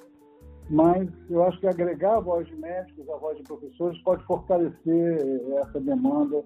mas 0.68 1.08
eu 1.30 1.44
acho 1.44 1.60
que 1.60 1.68
agregar 1.68 2.16
a 2.16 2.20
voz 2.20 2.48
de 2.48 2.56
médicos, 2.56 3.08
a 3.08 3.16
voz 3.16 3.36
de 3.36 3.44
professores, 3.44 3.96
pode 4.02 4.24
fortalecer 4.24 5.40
essa 5.60 5.78
demanda 5.78 6.42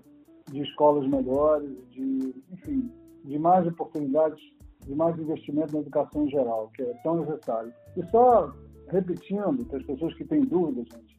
de 0.53 0.61
escolas 0.61 1.09
melhores, 1.09 1.70
de, 1.92 2.35
enfim, 2.53 2.90
de 3.25 3.38
mais 3.38 3.66
oportunidades, 3.66 4.38
de 4.87 4.94
mais 4.94 5.18
investimento 5.18 5.72
na 5.72 5.81
educação 5.81 6.27
em 6.27 6.31
geral, 6.31 6.70
que 6.75 6.83
é 6.83 6.92
tão 7.03 7.25
necessário. 7.25 7.72
E 7.96 8.05
só 8.11 8.53
repetindo, 8.88 9.64
para 9.64 9.79
as 9.79 9.87
pessoas 9.87 10.12
que 10.14 10.25
têm 10.27 10.42
dúvidas, 10.42 10.87
gente, 10.92 11.16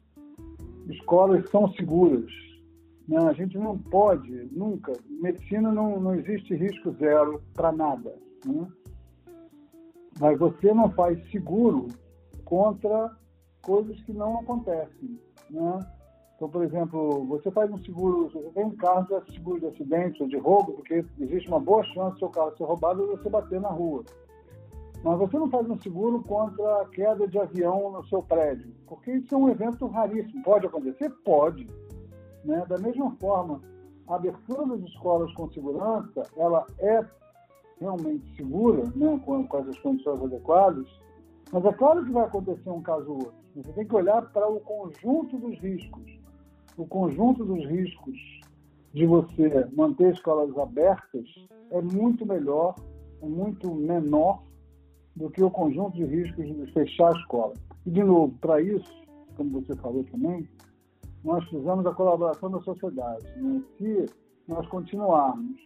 escolas 0.88 1.48
são 1.50 1.68
seguras, 1.72 2.30
a 3.16 3.32
gente 3.32 3.56
não 3.56 3.78
pode, 3.78 4.30
nunca. 4.52 4.92
Medicina 5.08 5.72
não, 5.72 5.98
não 5.98 6.14
existe 6.14 6.54
risco 6.54 6.92
zero 6.92 7.42
para 7.54 7.72
nada. 7.72 8.14
Né? 8.44 8.68
Mas 10.20 10.38
você 10.38 10.74
não 10.74 10.90
faz 10.90 11.18
seguro 11.30 11.88
contra 12.44 13.16
coisas 13.62 14.00
que 14.02 14.12
não 14.12 14.40
acontecem. 14.40 15.18
Né? 15.50 15.86
Então, 16.36 16.48
por 16.48 16.62
exemplo, 16.62 17.24
você 17.26 17.50
faz 17.50 17.70
um 17.70 17.78
seguro, 17.78 18.30
você 18.30 18.50
tem 18.50 18.64
um 18.64 18.76
carro 18.76 19.06
seguro 19.32 19.58
de 19.58 19.66
acidente 19.66 20.22
ou 20.22 20.28
de 20.28 20.36
roubo, 20.36 20.74
porque 20.74 21.04
existe 21.18 21.48
uma 21.48 21.58
boa 21.58 21.82
chance 21.84 22.12
do 22.12 22.18
seu 22.18 22.28
carro 22.28 22.56
ser 22.56 22.64
roubado 22.64 23.02
e 23.02 23.06
você 23.06 23.28
bater 23.28 23.60
na 23.60 23.70
rua. 23.70 24.04
Mas 25.02 25.18
você 25.18 25.38
não 25.38 25.48
faz 25.48 25.68
um 25.68 25.78
seguro 25.78 26.22
contra 26.22 26.82
a 26.82 26.88
queda 26.88 27.26
de 27.26 27.38
avião 27.38 27.90
no 27.90 28.04
seu 28.06 28.22
prédio, 28.22 28.72
porque 28.86 29.12
isso 29.12 29.34
é 29.34 29.38
um 29.38 29.48
evento 29.48 29.86
raríssimo. 29.86 30.42
Pode 30.42 30.66
acontecer? 30.66 31.10
Pode. 31.24 31.66
Né? 32.44 32.64
Da 32.68 32.78
mesma 32.78 33.10
forma, 33.20 33.60
a 34.08 34.16
abertura 34.16 34.66
das 34.66 34.80
escolas 34.88 35.32
com 35.34 35.50
segurança, 35.50 36.22
ela 36.36 36.66
é 36.78 37.04
realmente 37.80 38.36
segura, 38.36 38.84
né? 38.94 39.20
com, 39.24 39.46
com 39.46 39.58
essas 39.58 39.78
condições 39.78 40.22
adequadas, 40.22 40.88
mas 41.52 41.64
é 41.64 41.72
claro 41.72 42.04
que 42.04 42.12
vai 42.12 42.24
acontecer 42.24 42.70
um 42.70 42.82
caso 42.82 43.10
ou 43.10 43.16
outro. 43.18 43.34
Você 43.56 43.72
tem 43.72 43.86
que 43.86 43.94
olhar 43.94 44.22
para 44.32 44.48
o 44.48 44.60
conjunto 44.60 45.36
dos 45.38 45.58
riscos. 45.58 46.18
O 46.76 46.86
conjunto 46.86 47.44
dos 47.44 47.64
riscos 47.66 48.16
de 48.92 49.06
você 49.06 49.66
manter 49.72 50.12
escolas 50.12 50.56
abertas 50.56 51.24
é 51.70 51.80
muito 51.80 52.24
melhor, 52.24 52.74
é 53.22 53.26
muito 53.26 53.74
menor 53.74 54.42
do 55.16 55.28
que 55.30 55.42
o 55.42 55.50
conjunto 55.50 55.96
de 55.96 56.04
riscos 56.04 56.46
de 56.46 56.72
fechar 56.72 57.08
a 57.14 57.18
escola. 57.18 57.54
E, 57.84 57.90
de 57.90 58.02
novo, 58.02 58.34
para 58.40 58.60
isso, 58.60 59.02
como 59.36 59.60
você 59.60 59.74
falou 59.76 60.04
também, 60.04 60.48
nós 61.24 61.44
precisamos 61.46 61.84
da 61.84 61.92
colaboração 61.92 62.50
da 62.50 62.60
sociedade. 62.60 63.26
Né? 63.36 63.62
Se 63.76 64.06
nós 64.46 64.66
continuarmos 64.68 65.58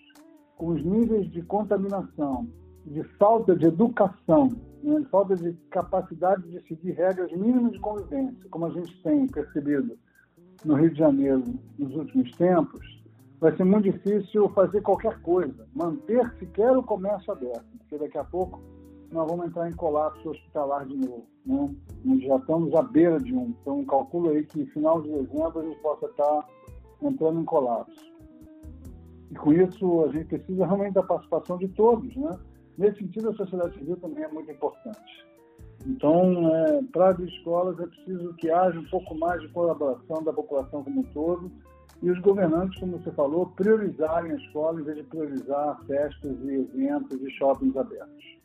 com 0.56 0.68
os 0.68 0.84
níveis 0.84 1.30
de 1.30 1.42
contaminação, 1.42 2.48
de 2.84 3.02
falta 3.18 3.54
de 3.54 3.66
educação, 3.66 4.48
né? 4.82 5.00
de 5.00 5.06
falta 5.06 5.36
de 5.36 5.52
capacidade 5.70 6.42
de 6.50 6.60
seguir 6.66 6.92
regras 6.92 7.30
mínimas 7.32 7.72
de 7.72 7.78
convivência, 7.80 8.48
como 8.50 8.66
a 8.66 8.70
gente 8.70 9.02
tem 9.02 9.26
percebido 9.26 9.96
no 10.64 10.74
Rio 10.74 10.90
de 10.90 10.98
Janeiro 10.98 11.42
nos 11.78 11.94
últimos 11.94 12.30
tempos, 12.32 13.02
vai 13.40 13.56
ser 13.56 13.64
muito 13.64 13.90
difícil 13.90 14.48
fazer 14.50 14.80
qualquer 14.82 15.20
coisa, 15.22 15.66
manter 15.74 16.32
sequer 16.38 16.76
o 16.76 16.82
comércio 16.82 17.32
aberto, 17.32 17.66
porque 17.78 17.98
daqui 17.98 18.16
a 18.16 18.24
pouco 18.24 18.62
nós 19.12 19.30
vamos 19.30 19.46
entrar 19.46 19.68
em 19.68 19.74
colapso 19.74 20.30
hospitalar 20.30 20.86
de 20.86 20.96
novo. 20.96 21.26
Né? 21.44 21.74
Nós 22.04 22.22
já 22.22 22.36
estamos 22.36 22.74
à 22.74 22.82
beira 22.82 23.18
de 23.20 23.34
um. 23.34 23.54
Então, 23.60 23.84
calculo 23.84 24.30
aí 24.30 24.44
que 24.44 24.64
final 24.66 25.02
de 25.02 25.10
dezembro 25.10 25.60
a 25.60 25.62
gente 25.62 25.80
possa 25.80 26.06
estar 26.06 26.48
entrando 27.02 27.40
em 27.40 27.44
colapso. 27.44 28.12
E 29.30 29.34
com 29.34 29.52
isso, 29.52 30.04
a 30.04 30.08
gente 30.08 30.26
precisa 30.26 30.66
realmente 30.66 30.94
da 30.94 31.02
participação 31.02 31.58
de 31.58 31.68
todos. 31.68 32.14
Né? 32.16 32.38
Nesse 32.78 32.98
sentido, 32.98 33.30
a 33.30 33.34
sociedade 33.34 33.78
civil 33.78 33.96
também 33.98 34.24
é 34.24 34.28
muito 34.28 34.50
importante. 34.50 35.26
Então, 35.86 36.54
é, 36.54 36.82
para 36.92 37.10
as 37.10 37.18
escolas, 37.18 37.78
é 37.80 37.86
preciso 37.86 38.34
que 38.34 38.50
haja 38.50 38.78
um 38.78 38.88
pouco 38.88 39.14
mais 39.16 39.40
de 39.42 39.48
colaboração 39.48 40.22
da 40.22 40.32
população 40.32 40.82
como 40.84 41.00
um 41.00 41.04
todo 41.04 41.50
e 42.02 42.10
os 42.10 42.18
governantes, 42.20 42.78
como 42.80 42.98
você 42.98 43.10
falou, 43.12 43.46
priorizarem 43.46 44.32
a 44.32 44.36
escola 44.36 44.80
em 44.80 44.84
vez 44.84 44.96
de 44.96 45.04
priorizar 45.04 45.80
festas 45.86 46.36
e 46.44 46.54
eventos 46.54 47.20
e 47.20 47.30
shoppings 47.30 47.76
abertos. 47.76 48.41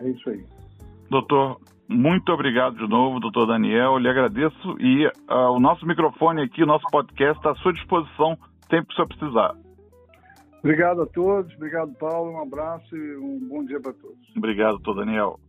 É 0.00 0.08
isso 0.08 0.30
aí. 0.30 0.44
Doutor, 1.10 1.60
muito 1.88 2.32
obrigado 2.32 2.76
de 2.76 2.88
novo, 2.88 3.20
doutor 3.20 3.46
Daniel. 3.46 3.98
Lhe 3.98 4.08
agradeço 4.08 4.76
e 4.78 5.06
uh, 5.06 5.52
o 5.56 5.60
nosso 5.60 5.84
microfone 5.86 6.42
aqui, 6.42 6.62
o 6.62 6.66
nosso 6.66 6.84
podcast 6.90 7.36
está 7.38 7.50
à 7.50 7.56
sua 7.56 7.72
disposição 7.72 8.38
sempre 8.70 8.86
que 8.86 8.92
o 8.92 8.96
senhor 8.96 9.08
precisar. 9.08 9.54
Obrigado 10.60 11.02
a 11.02 11.06
todos, 11.06 11.52
obrigado, 11.54 11.92
Paulo. 11.94 12.32
Um 12.32 12.42
abraço 12.42 12.94
e 12.94 13.16
um 13.16 13.48
bom 13.48 13.64
dia 13.64 13.80
para 13.80 13.92
todos. 13.94 14.18
Obrigado, 14.36 14.78
doutor 14.78 15.04
Daniel. 15.04 15.40